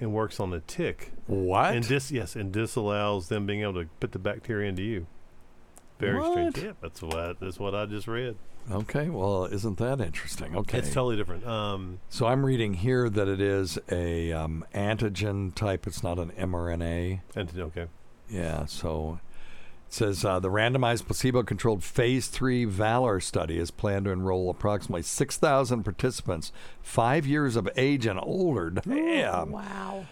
[0.00, 1.12] and works on the tick.
[1.26, 1.74] What?
[1.74, 5.06] And dis yes, and disallows them being able to put the bacteria into you.
[5.98, 6.56] Very strange.
[6.56, 6.64] What?
[6.64, 8.36] Yeah, that's what that's what I just read.
[8.70, 10.54] Okay, well, isn't that interesting?
[10.54, 10.78] Okay.
[10.78, 11.46] It's totally different.
[11.46, 15.86] Um, So I'm reading here that it is a um, antigen type.
[15.86, 17.20] It's not an mRNA.
[17.34, 17.86] Antigen, okay.
[18.28, 18.66] Yeah.
[18.66, 19.20] So
[19.88, 25.00] it says uh, the randomized placebo-controlled phase three Valor study is planned to enroll approximately
[25.00, 28.68] 6,000 participants, five years of age and older.
[28.68, 29.50] Damn.
[29.50, 30.04] Wow.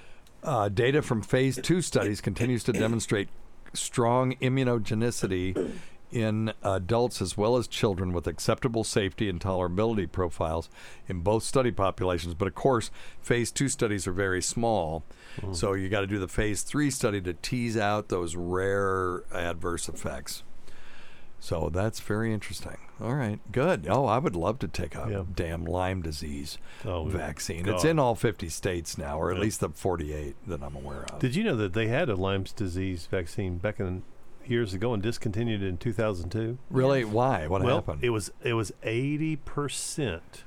[0.43, 3.29] Uh, data from phase two studies continues to demonstrate
[3.75, 5.73] strong immunogenicity
[6.17, 10.71] in adults as well as children with acceptable safety and tolerability profiles
[11.07, 12.33] in both study populations.
[12.33, 12.91] But of course,
[13.21, 15.05] phase two studies are very small.
[15.41, 15.53] Hmm.
[15.53, 19.91] So you got to do the phase three study to tease out those rare adverse
[19.91, 20.43] effects.
[21.39, 22.79] So that's very interesting.
[22.99, 23.87] All right, good.
[23.91, 27.69] Oh, I would love to take a damn Lyme disease Oh, vaccine.
[27.69, 31.19] It's in all 50 states now, or at least the 48 that I'm aware of.
[31.19, 34.03] Did you know that they had a Lyme's disease vaccine back in
[34.51, 36.59] years ago and discontinued in 2002?
[36.71, 37.05] Really?
[37.05, 37.47] Why?
[37.47, 38.03] What well, happened?
[38.05, 40.45] It was it was 80 percent.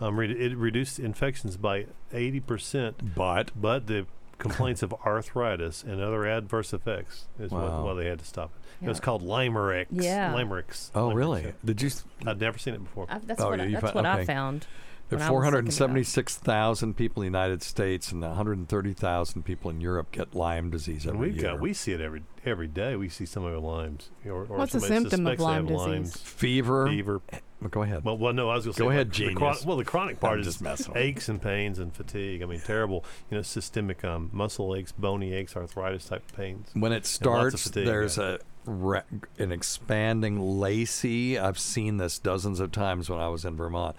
[0.00, 3.14] Um, re- it reduced infections by 80 percent.
[3.14, 4.06] But but the
[4.38, 7.84] complaints of arthritis and other adverse effects is Wow.
[7.84, 8.50] why they had to stop
[8.80, 8.86] it.
[8.86, 9.86] It was called LYMErix.
[9.90, 10.34] Yeah.
[10.34, 10.90] LYMErix.
[10.96, 11.42] Oh, LYMErix, really?
[11.44, 11.50] yeah.
[11.64, 11.86] Did you?
[11.86, 13.06] s- I'd never seen it before.
[13.08, 14.24] I, that's Oh, what, yeah, I, that's fo- what okay.
[14.24, 14.60] found.
[14.62, 14.91] There when are I was looking it up.
[15.20, 21.18] 476,000 people in the United States and 130,000 people in Europe get Lyme disease every
[21.28, 21.52] we've year.
[21.52, 22.96] got we see it every every day.
[22.96, 24.10] We see somebody with Lyme's.
[24.26, 26.14] Or, or What's a somebody symptom of suspects they have Lyme disease?
[26.14, 26.16] Lyme's.
[26.18, 26.86] Fever.
[26.88, 27.20] Fever.
[27.60, 28.04] Well, go ahead.
[28.04, 28.84] Well, well, no, I was going to say.
[28.84, 29.36] Go ahead, the genius.
[29.38, 32.42] chron- well, the chronic part I'm is just messing aches and pains and fatigue.
[32.42, 33.04] I mean, terrible.
[33.30, 36.70] You know, systemic um, muscle aches, bony aches, arthritis type pains.
[36.74, 38.38] when it And lots of starts, fatigue, there's yeah.
[38.66, 39.02] a ra-
[39.38, 41.38] an expanding lacy.
[41.38, 43.94] I've seen this dozens of times when I was in Vermont.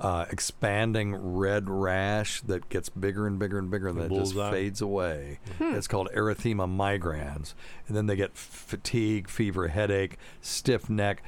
[0.00, 4.20] Uh, expanding red rash that gets bigger and bigger and bigger, and The then it
[4.20, 5.38] just fades away.
[5.58, 5.76] Hmm.
[5.76, 7.54] It's called erythema migrans,
[7.86, 11.22] and then they get fatigue, fever, headache, stiff neck.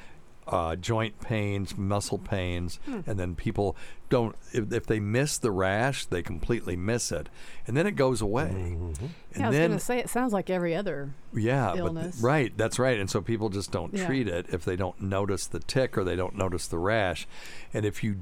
[0.47, 3.01] Uh, joint pains, muscle pains, Hmm.
[3.05, 3.77] and then people
[4.11, 4.37] don't.
[4.53, 7.29] If, if they miss the rash, they completely miss it,
[7.67, 8.51] and then it goes away.
[8.53, 9.07] Mm-hmm.
[9.07, 11.11] And yeah, I was going to say it sounds like every other.
[11.35, 12.21] yeah, illness.
[12.21, 12.97] but right, that's right.
[13.01, 14.07] And so people just don't Yeah.
[14.07, 17.27] treat it if they don't notice the tick or they don't notice the rash.
[17.75, 18.17] And if you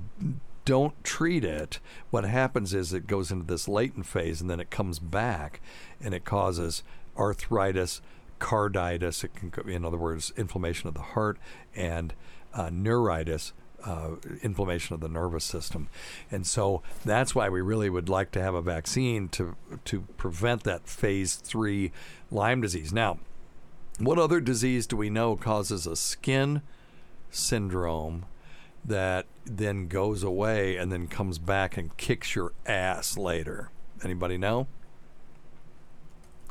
[0.65, 4.71] don't treat it, what happens is it goes into this latent phase and then it
[4.71, 5.61] comes back
[6.03, 6.83] and it causes
[7.19, 8.01] arthritis,
[8.45, 11.39] carditis, it can in other words, inflammation of the heart
[11.75, 12.13] and
[12.53, 14.11] uh, neuritis, uh,
[14.43, 15.89] inflammation of the nervous system,
[16.31, 20.63] and so that's why we really would like to have a vaccine to to prevent
[20.65, 21.91] that phase three
[22.31, 22.93] Lyme disease.
[22.93, 23.19] Now,
[23.99, 26.61] what other disease do we know causes a skin
[27.31, 28.27] syndrome
[28.85, 33.71] that then goes away and then comes back and kicks your ass later?
[34.03, 34.67] Anybody know?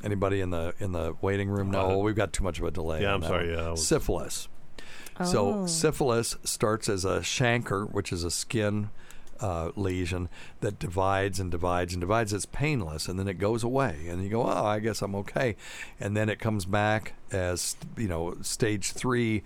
[0.04, 1.80] Anybody in the in the waiting room know?
[1.80, 3.02] Uh, Oh, we've got too much of a delay.
[3.04, 3.64] yeah, I'm sorry, one.
[3.64, 4.48] yeah, was- syphilis.
[5.20, 5.26] Oh.
[5.26, 8.90] So syphilis starts as a chancre, which is a skin
[9.40, 10.30] uh, lesion
[10.62, 12.34] that divides and divides and divides.
[12.34, 15.56] It's painless, and then it goes away, and you go, "Oh, I guess I'm okay,"
[16.00, 19.44] and then it comes back as you know, stage three.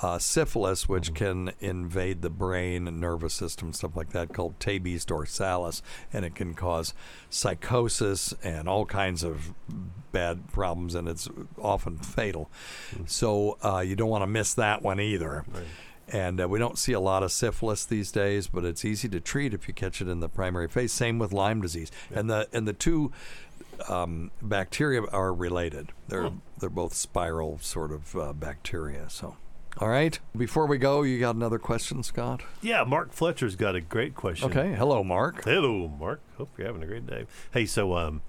[0.00, 5.04] Uh, syphilis, which can invade the brain and nervous system, stuff like that, called tabes
[5.04, 5.82] dorsalis,
[6.12, 6.94] and it can cause
[7.30, 9.52] psychosis and all kinds of
[10.12, 11.28] bad problems, and it's
[11.60, 12.48] often fatal.
[13.06, 15.44] So uh, you don't want to miss that one either.
[16.10, 19.20] And uh, we don't see a lot of syphilis these days, but it's easy to
[19.20, 20.92] treat if you catch it in the primary phase.
[20.92, 23.12] Same with Lyme disease, and the and the two
[23.88, 25.92] um, bacteria are related.
[26.08, 29.10] They're they're both spiral sort of uh, bacteria.
[29.10, 29.36] So,
[29.78, 30.18] all right.
[30.36, 32.42] Before we go, you got another question, Scott?
[32.62, 34.50] Yeah, Mark Fletcher's got a great question.
[34.50, 34.74] Okay.
[34.74, 35.44] Hello, Mark.
[35.44, 36.20] Hello, Mark.
[36.36, 37.26] Hope you're having a great day.
[37.52, 38.22] Hey, so um,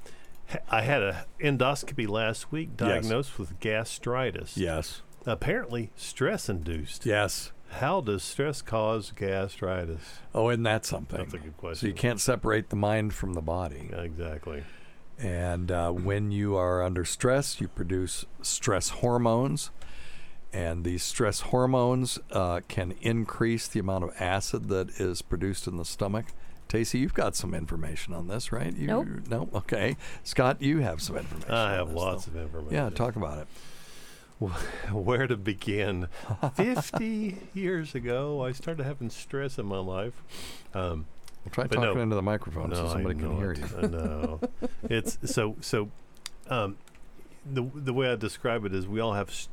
[0.69, 2.89] I had a endoscopy last week, Yes.
[2.89, 4.57] diagnosed with gastritis.
[4.57, 5.01] Yes.
[5.25, 7.05] Apparently, stress induced.
[7.05, 7.51] Yes.
[7.71, 10.19] How does stress cause gastritis?
[10.33, 11.19] Oh, isn't that something?
[11.19, 11.81] That's a good question.
[11.81, 13.89] So you can't separate the mind from the body.
[13.93, 14.63] Exactly.
[15.19, 19.69] And uh, when you are under stress, you produce stress hormones.
[20.51, 25.77] And these stress hormones uh, can increase the amount of acid that is produced in
[25.77, 26.25] the stomach.
[26.67, 28.75] Tacie, you've got some information on this, right?
[28.75, 29.07] You, Nope.
[29.29, 29.49] No?
[29.53, 29.95] Okay.
[30.23, 31.51] Scott, you have some information.
[31.51, 32.39] I on have this, lots though.
[32.39, 32.73] of information.
[32.73, 33.47] Yeah, talk about it.
[34.91, 36.07] Where to begin?
[36.55, 40.13] 50 years ago, I started having stress in my life.
[40.73, 41.05] Um,
[41.45, 42.01] Well, try talking no.
[42.01, 43.59] into the microphone so No, I somebody can hear it.
[43.59, 43.87] you.
[43.89, 44.39] no.
[44.83, 45.89] it's so so.
[46.49, 46.77] Um,
[47.45, 49.49] the the way I describe it is we all have s-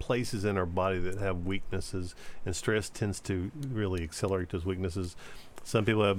[0.00, 5.14] places in our body that have weaknesses, and stress tends to really accelerate those weaknesses.
[5.62, 6.18] Some people have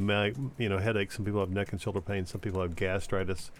[0.57, 1.15] you know headaches.
[1.15, 2.25] Some people have neck and shoulder pain.
[2.25, 3.51] Some people have gastritis,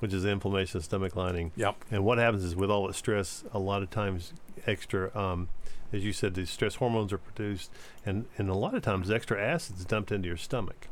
[0.00, 1.52] which is inflammation of the stomach lining.
[1.56, 1.76] Yep.
[1.90, 4.34] And what happens is with all the stress, a lot of times
[4.66, 5.48] extra, um,
[5.92, 7.70] as you said, these stress hormones are produced,
[8.04, 10.88] and and a lot of times extra acids dumped into your stomach.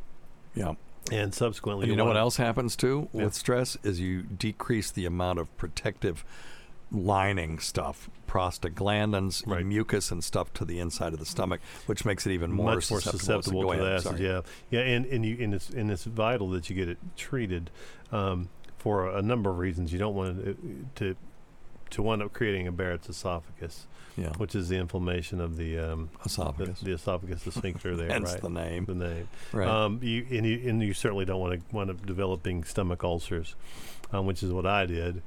[0.55, 0.75] Yeah.
[1.13, 3.25] And subsequently, And you know what else happens too Yeah.
[3.25, 6.25] with stress is you decrease the amount of protective
[6.91, 12.33] lining stuff, prostaglandins, mucus, and stuff to the inside of the stomach, which makes it
[12.33, 14.25] even more much more susceptible Go to the ahead, sorry.
[14.25, 17.71] Yeah, yeah, and and you and it's and it's vital that you get it treated
[18.13, 19.93] um, for a number of reasons.
[19.93, 21.17] You don't want to to
[21.91, 23.87] to wind up creating a Barrett's esophagus.
[24.19, 24.33] Yeah.
[24.39, 28.09] which is the inflammation of the um, esophagus, the, the esophagus, the sphincter there.
[28.11, 28.41] Hence right?
[28.41, 28.87] the name.
[28.87, 29.29] The name.
[29.53, 29.69] Right.
[29.69, 33.57] Um, you and you and you certainly don't want to wind up developing stomach ulcers,
[34.15, 35.21] um, which is what I did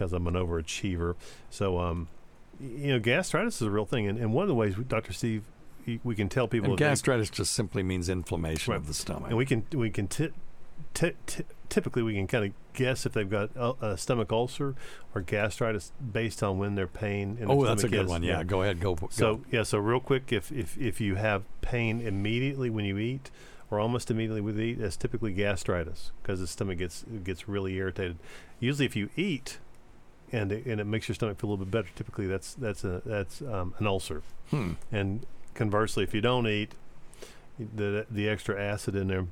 [0.00, 1.14] because I'm an overachiever.
[1.50, 2.08] So um,
[2.58, 5.12] you know, gastritis is a real thing, and, and one of the ways, we, Dr.
[5.12, 5.44] Steve,
[6.02, 9.28] we can tell people And that they- gastritis just simply means inflammation of the stomach.
[9.28, 10.30] and we can we can ti
[10.94, 14.74] ti ti typically we can kind of guess if they've got a, a stomach ulcer
[15.14, 17.36] or gastritis based on when their pain.
[17.40, 18.10] In Oh, that's a good is.
[18.10, 18.22] one.
[18.22, 19.08] Yeah, go ahead, go- go.
[19.10, 23.30] So yeah, so real quick, if if if you have pain immediately when you eat.
[23.72, 28.16] Or almost immediately with eat, that's typically gastritis because the stomach gets gets really irritated.
[28.58, 29.58] Usually, if you eat,
[30.32, 32.84] and it, and it makes your stomach feel a little bit better, typically that's that's
[32.84, 34.22] a that's um, an ulcer.
[34.50, 34.72] Hmm.
[34.92, 36.74] And conversely, if you don't eat,
[37.58, 39.26] the the extra acid in there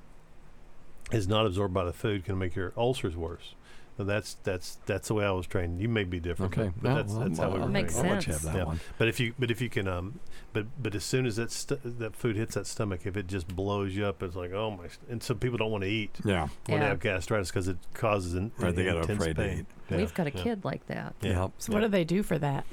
[1.13, 3.55] is not absorbed by the food, can make your ulcers worse.
[3.99, 5.81] So that's that's that's the way I was trained.
[5.81, 6.71] You may be different, Okay.
[6.81, 8.09] but, but No, that's, well, that's how we well, were Makes trained.
[8.09, 8.65] I'll let you have that Yeah.
[8.65, 8.81] one.
[8.97, 10.21] But if you but if you can um
[10.53, 13.49] but but as soon as that st- that food hits that stomach, if it just
[13.49, 14.87] blows you up, it's like oh my.
[14.87, 16.17] st- And some people don't want to eat.
[16.25, 16.43] Yeah.
[16.67, 16.89] When they Yeah.
[16.91, 19.59] have gastritis because it causes an, Right, they get intense afraid to pain.
[19.59, 19.67] eat.
[19.91, 19.97] Yeah.
[19.97, 20.43] We've got a Yeah.
[20.45, 21.15] kid like that.
[21.21, 21.49] Yeah.
[21.59, 22.65] So what do they do for that?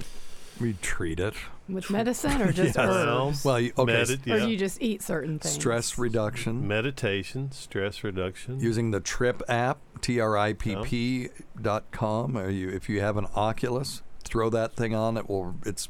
[0.60, 1.34] We treat it.
[1.68, 2.78] With medicine or just Yes.
[2.78, 3.44] herbs?
[3.46, 3.94] Well, you, okay.
[3.94, 5.54] Medi- Or do you just eat certain things?
[5.56, 6.68] Stress reduction.
[6.68, 8.60] meditation, stress reduction.
[8.60, 11.30] Using the Tripp app, T R I P P
[11.62, 12.38] dot com.
[12.38, 15.18] Or you, if you have an Oculus, throw that thing on.
[15.18, 15.56] It will.
[15.66, 15.90] It's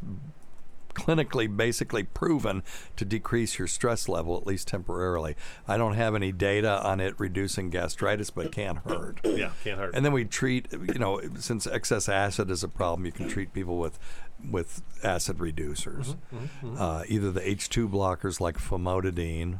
[0.93, 2.63] clinically basically proven
[2.95, 5.35] to decrease your stress level at least temporarily.
[5.67, 9.19] I don't have any data on it reducing gastritis, but it can't hurt.
[9.25, 9.93] Yeah, can't hurt.
[9.93, 13.51] And then we treat, you know, since excess acid is a problem, you can treat
[13.51, 13.99] people with
[14.51, 16.79] with acid reducers, mhm, mhm.
[16.79, 19.59] Uh, either the H2 blockers like famotidine,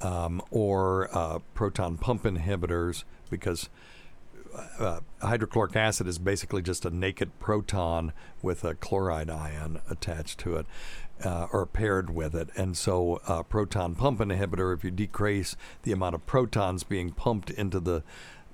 [0.00, 3.68] um, or uh, proton pump inhibitors, because
[4.78, 10.56] uh, hydrochloric acid is basically just a naked proton with a chloride ion attached to
[10.56, 10.66] it.
[11.24, 14.74] Uh, or paired with it, and so uh, proton pump inhibitor.
[14.74, 15.54] If you decrease
[15.84, 18.02] the amount of protons being pumped into the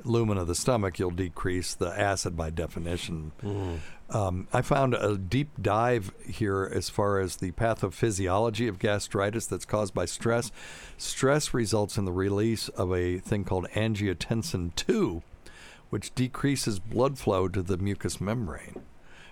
[0.04, 3.32] lumen of the stomach, you'll decrease the acid by definition.
[4.10, 9.66] Um, I found a deep dive here as far as the pathophysiology of gastritis that's
[9.66, 10.50] caused by stress.
[10.96, 15.22] Stress results in the release of a thing called angiotensin 2,
[15.90, 18.80] which decreases blood flow to the mucous membrane.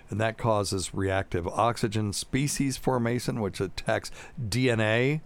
[0.09, 5.21] And that causes reactive oxygen species formation, which attacks DNA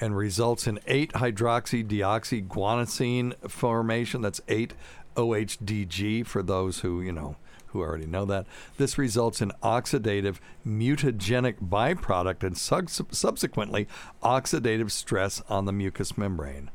[0.00, 4.22] and results in 8 hydroxy hydroxydeoxyguanosine formation.
[4.22, 4.74] That's 8
[5.16, 7.36] OHDG for those who, you know,
[7.68, 8.46] who already know that.
[8.76, 10.36] This results in oxidative
[10.66, 13.86] mutagenic byproduct and subs- subsequently
[14.22, 16.70] oxidative stress on the mucous membrane.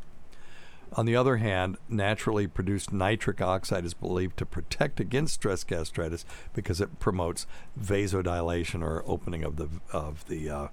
[0.94, 6.26] On the other hand, naturally produced nitric oxide is believed to protect against stress gastritis
[6.54, 7.48] because it promotes
[7.80, 10.68] vasodilation or opening of the of the uh,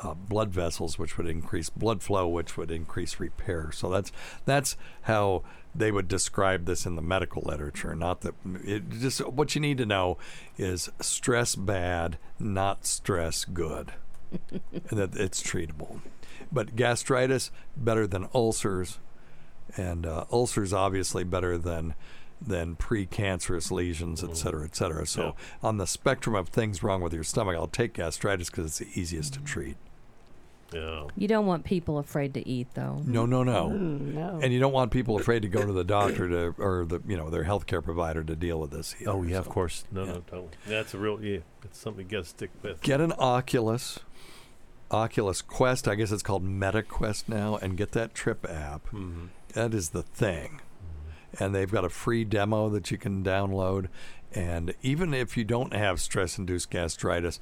[0.00, 3.70] uh, blood vessels, which would increase blood flow, which would increase repair.
[3.70, 4.10] So that's
[4.46, 5.44] that's how
[5.74, 7.94] they would describe this in the medical literature.
[7.94, 10.18] Not that it just what you need to know
[10.58, 13.92] is stress bad, not stress good,
[14.50, 16.00] and that it's treatable.
[16.50, 18.98] But gastritis better than ulcers
[19.76, 21.94] and uh, ulcers obviously better than
[22.40, 25.06] than precancerous lesions, et cetera, et cetera.
[25.06, 28.78] So on the spectrum of things wrong with your stomach, I'll take gastritis because it's
[28.78, 29.76] the easiest to treat.
[30.74, 31.06] Yeah.
[31.16, 33.02] You don't want people afraid to eat, though.
[33.06, 33.70] No, no, no.
[33.70, 34.40] Mm, no.
[34.42, 37.16] And you don't want people afraid to go to the doctor to or the you
[37.16, 38.94] know their healthcare provider to deal with this.
[39.06, 39.38] Oh yeah, so.
[39.40, 39.84] of course.
[39.90, 40.48] No, no, totally.
[40.66, 41.38] That's a real yeah.
[41.64, 42.80] It's something you got to stick with.
[42.82, 44.00] Get an Oculus,
[44.90, 45.86] Oculus Quest.
[45.88, 48.88] I guess it's called MetaQuest now, and get that Tripp app.
[48.90, 49.28] Mhm.
[49.54, 50.60] That is the thing.
[51.38, 53.88] And they've got a free demo that you can download.
[54.34, 57.38] And even if you don't have stress-induced gastritis,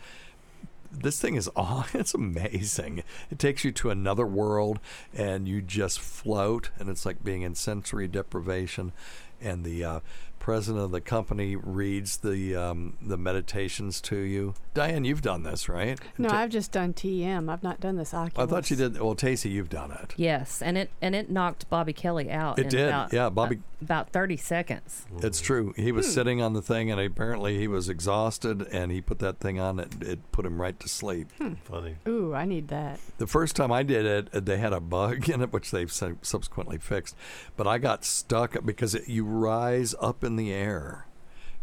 [0.91, 4.79] this thing is aw it's amazing it takes you to another world
[5.15, 8.93] and you just float and it's like being in sensory deprivation
[9.41, 10.01] and the uh,
[10.39, 14.53] president of the company reads the um, the meditations to you.
[14.75, 15.99] Diane, you've done this, right?
[16.19, 17.51] No, Ta- I've just done TM.
[17.51, 18.37] I've not done this Oculus.
[18.37, 19.01] I thought you did.
[19.01, 20.13] Well, Tacie, you've done it.
[20.17, 22.59] Yes, and it and it knocked Bobby Kelly out.
[22.59, 25.07] It did, About, yeah, Bobby- uh, about thirty seconds.
[25.23, 25.73] It's true.
[25.77, 26.13] He was Hmm.
[26.13, 29.79] sitting on the thing, and apparently he was exhausted, and he put that thing on.
[29.81, 31.29] It, it put him right to sleep.
[31.65, 31.97] Funny.
[32.07, 33.01] Ooh, I need that.
[33.19, 36.25] The first time I did it, they had a bug in it, which they've sub-
[36.25, 37.17] subsequently fixed.
[37.57, 41.07] But I got stuck because it, you rise up in the air,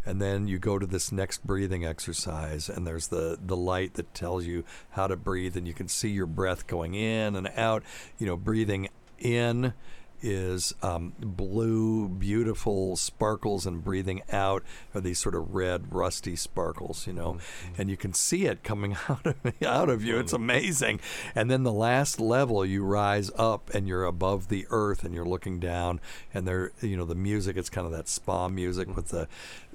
[0.06, 4.14] and then you go to this next breathing exercise, and there's the the light that
[4.14, 7.82] tells you how to breathe, and you can see your breath going in and out.
[8.18, 8.88] You know, breathing
[9.18, 9.72] in
[10.22, 14.62] is um, blue, beautiful sparkles, and breathing out
[14.94, 17.38] are these sort of red, rusty sparkles, you know,
[17.76, 20.18] and you can see it coming out of out of you.
[20.18, 21.00] It's amazing.
[21.34, 25.24] And then the last level, you rise up and you're above the earth, and you're
[25.24, 26.00] looking down,
[26.32, 27.56] and there, you know, the music.
[27.56, 29.28] It's kind of that spa music with the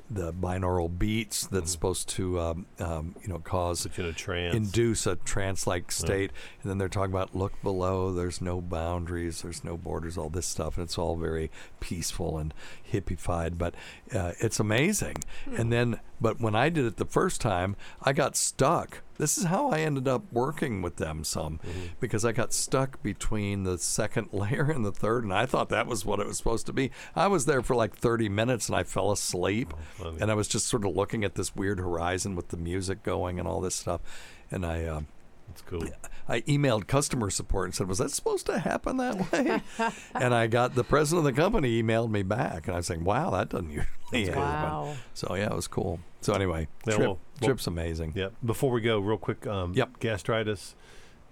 [0.10, 4.56] the binaural beats that's supposed to um, um, you know cause a trance.
[4.56, 6.32] induce a trance-like state.
[6.62, 10.46] And then they're talking about look below there's no boundaries there's no borders all this
[10.46, 10.78] stuff.
[10.78, 11.50] And it's all very
[11.80, 12.54] peaceful and
[12.92, 13.58] hippified.
[13.58, 13.76] But
[14.14, 15.18] uh, it's amazing.
[15.58, 19.02] And then but when i did it the first time i got stuck.
[19.18, 21.60] This is how i ended up working with them some
[22.00, 25.86] because i got stuck between the second layer and the third and i thought that
[25.86, 26.92] was what it was supposed to be.
[27.16, 29.74] I was there for like 30 minutes and i fell asleep
[30.20, 33.38] and i was just sort of looking at this weird horizon with the music going
[33.38, 34.02] and all this stuff
[34.50, 35.08] and i um,
[35.54, 35.84] That's cool.
[36.28, 39.62] I emailed customer support and said, "Was that supposed to happen that way?"
[40.16, 43.04] and I got the president of the company emailed me back, and I was saying,
[43.04, 44.96] "Wow, that doesn't usually happen." Wow.
[45.14, 46.00] So yeah, it was cool.
[46.22, 48.14] So anyway, Yeah, Tripp, well- well- Tripp's amazing.
[48.16, 48.34] Yep.
[48.46, 49.46] Before we go, real quick.
[49.46, 50.00] Um, Yep.
[50.00, 50.76] Gastritis,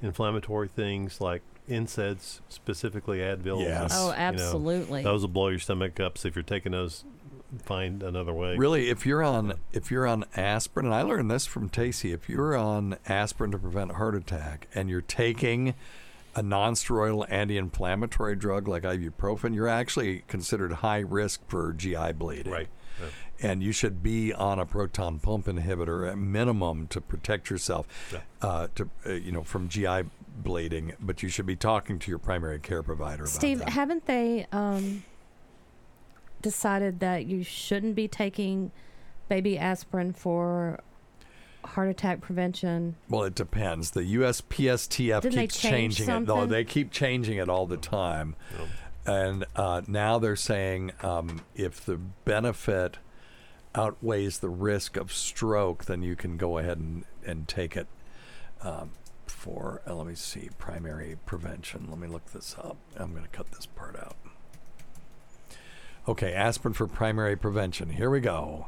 [0.02, 3.62] inflammatory things like NSAIDs, specifically Advil.
[3.62, 3.92] Yes.
[3.96, 5.04] Oh, you know, absolutely.
[5.04, 6.18] those will blow your stomach up.
[6.18, 7.06] So if you're taking those,
[7.60, 8.56] find another way.
[8.56, 12.30] Really, if you're on if you're on aspirin, and I learned this from Tacie, if
[12.30, 15.74] you're on aspirin to prevent heart attack and you're taking
[16.36, 22.54] a non-steroidal anti-inflammatory drug like ibuprofen, you're actually considered high risk for GI bleeding.
[22.54, 22.70] Right.
[23.44, 27.88] And you should be on a proton pump inhibitor at minimum to protect yourself,
[28.44, 30.04] uh, to uh, you know from GI
[30.38, 30.94] bleeding.
[31.00, 33.70] But you should be talking to your primary care provider about Steve, that.
[33.70, 35.04] haven't they um,
[36.42, 38.72] decided that you shouldn't be taking
[39.30, 40.80] baby aspirin for
[41.64, 42.96] heart attack prevention?
[43.10, 43.92] Well, it depends.
[43.92, 46.26] The USPSTF Didn't keeps change changing it.
[46.26, 46.46] though.
[46.46, 48.36] They keep changing it all the time.
[49.06, 52.98] And uh, now they're saying um, if the benefit
[53.74, 57.88] outweighs the risk of stroke, then you can go ahead and, and take it
[58.62, 58.92] um,
[59.26, 61.88] for, uh, let me see, primary prevention.
[61.90, 62.78] Let me look this up.
[62.96, 64.16] I'm going to cut this part out.
[66.08, 67.92] Okay, aspirin for primary prevention.
[67.92, 68.68] Here we go.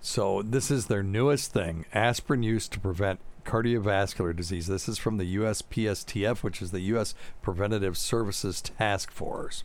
[0.00, 4.66] So this is their newest thing: aspirin used to prevent cardiovascular disease.
[4.66, 7.14] This is from the USPSTF, which is the U.S.
[7.40, 9.62] Preventative Services Task Force.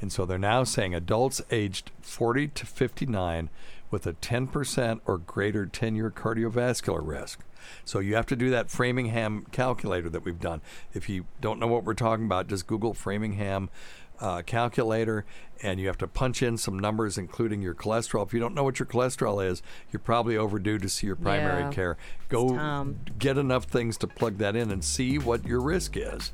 [0.00, 3.50] And so they're now saying adults aged 40 to 59
[3.90, 7.40] with a 10% or greater 10 year cardiovascular risk.
[7.84, 10.60] So you have to do that Framingham calculator that we've done.
[10.94, 13.70] If you don't know what we're talking about, just Google Framingham
[14.20, 15.24] uh, calculator
[15.60, 18.24] and you have to punch in some numbers, including your cholesterol.
[18.24, 19.60] If you don't know what your cholesterol is,
[19.90, 21.70] you're probably overdue to see your primary Yeah.
[21.72, 21.96] care.
[22.28, 22.56] Go
[23.18, 26.30] get enough things to plug that in and see what your risk is.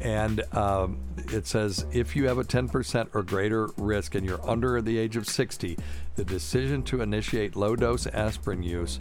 [0.00, 0.98] And um,
[1.32, 5.16] it says if you have a 10% or greater risk and you're under the age
[5.16, 5.78] of 60,
[6.16, 8.98] the decision to initiate low dose aspirin use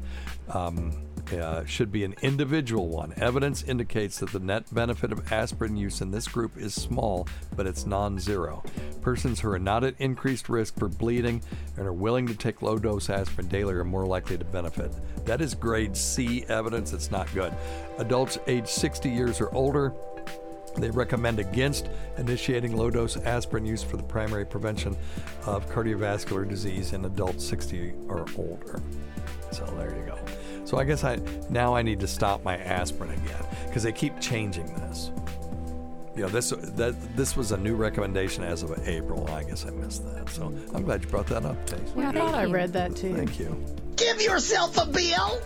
[0.50, 0.92] um,
[1.34, 3.14] uh, should be an individual one.
[3.18, 7.68] Evidence indicates that the net benefit of aspirin use in this group is small, but
[7.68, 8.64] it's non zero.
[9.02, 11.42] Persons who are not at increased risk for bleeding
[11.78, 14.92] and are willing to take low dose aspirin daily are more likely to benefit.
[15.26, 16.94] That is grade C evidence.
[16.94, 17.54] It's not good.
[17.98, 19.94] Adults age 60 years or older.
[20.78, 24.98] They recommend against initiating low dose aspirin use for the primary prevention
[25.46, 28.82] of cardiovascular disease in adults 60 or older.
[29.52, 30.18] So there you go.
[30.66, 34.20] So I guess I now I need to stop my aspirin again because they keep
[34.20, 35.12] changing this.
[36.16, 39.30] You know, this that this was a new recommendation as of April.
[39.30, 40.30] I guess I missed that.
[40.30, 41.94] So I'm glad you brought that up, Taste.
[41.96, 43.14] Yeah, I thought I read that too.
[43.16, 43.64] Thank you.
[43.96, 45.42] Give yourself a bill.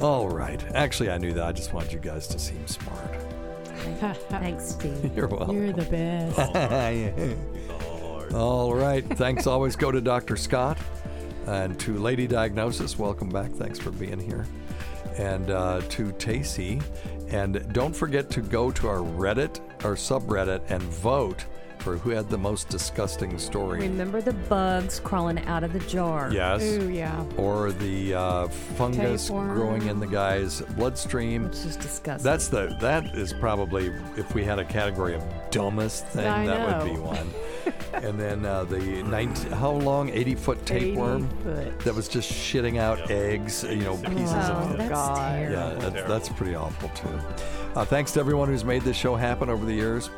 [0.00, 0.62] All right.
[0.74, 1.44] Actually, I knew that.
[1.44, 3.14] I just wanted you guys to seem smart.
[4.28, 5.12] Thanks, Steve.
[5.16, 5.56] You're welcome.
[5.56, 6.38] You're the best.
[8.34, 9.04] All right.
[9.16, 10.36] Thanks always go to Dr.
[10.36, 10.78] Scott
[11.48, 12.98] and to Lady Diagnosis.
[12.98, 13.50] Welcome back.
[13.52, 14.46] Thanks for being here.
[15.16, 16.82] And uh, to Tacie.
[17.30, 21.44] And don't forget to go to our Reddit, our subreddit, and vote
[21.78, 23.80] for who had the most disgusting story.
[23.80, 26.30] Remember the bugs crawling out of the jar?
[26.32, 26.62] Yes.
[26.62, 27.24] Ooh, yeah.
[27.36, 29.54] Or the uh, fungus Tapeworm.
[29.54, 31.44] growing in the guy's bloodstream.
[31.44, 32.24] Which is disgusting.
[32.24, 36.84] That's the that is probably if we had a category of dumbest thing, I that
[36.84, 37.30] would be one.
[37.94, 41.78] and then uh, the 19, how long 80 foot 80 tapeworm foot.
[41.80, 45.16] that was just shitting out eggs, you know, pieces Oh, of that's God.
[45.16, 45.52] terrible.
[45.82, 47.18] yeah, that's, that's pretty awful too.
[47.74, 50.10] Uh, thanks to everyone who's made this show happen over the years.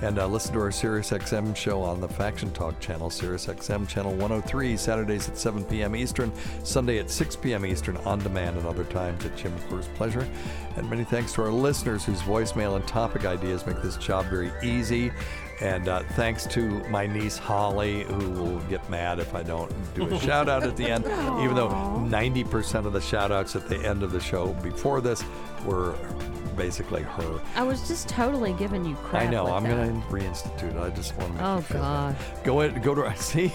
[0.00, 4.76] And uh, listen to our SiriusXM show on the Faction Talk channel, SiriusXM channel 103,
[4.76, 5.96] Saturdays at 7 p.m.
[5.96, 6.30] Eastern,
[6.62, 7.66] Sunday at 6 p.m.
[7.66, 10.24] Eastern, on demand, and other times at Jim Crew's pleasure.
[10.76, 14.52] And many thanks to our listeners whose voicemail and topic ideas make this job very
[14.62, 15.10] easy.
[15.60, 20.06] And uh, thanks to my niece Holly, who will get mad if I don't do
[20.06, 21.04] a shout out at the end,
[21.42, 25.24] even though 90% of the shout outs at the end of the show before this
[25.64, 25.94] were
[26.56, 27.40] basically her.
[27.56, 29.22] I was just totally giving you crap.
[29.22, 29.46] I know.
[29.52, 30.76] I'm going to reinstitute it.
[30.76, 32.16] I just want to make Oh, you feel God.
[32.18, 32.44] bad.
[32.44, 33.52] Go go to see.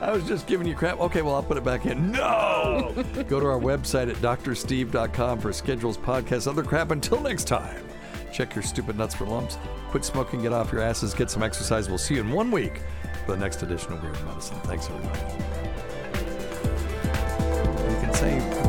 [0.00, 0.98] I was just giving you crap.
[1.00, 2.10] Okay, well I'll put it back in.
[2.12, 2.92] No.
[3.28, 6.90] go to our website at drsteve.com for schedules, podcasts, other crap.
[6.90, 7.84] Until next time,
[8.32, 9.58] Check your stupid nuts for lumps.
[9.90, 11.88] Quit smoking, get off your asses, get some exercise.
[11.88, 12.80] We'll see you in one week
[13.26, 14.58] for the next edition of Weird Medicine.
[14.60, 15.20] Thanks, everybody.
[17.92, 18.61] You can say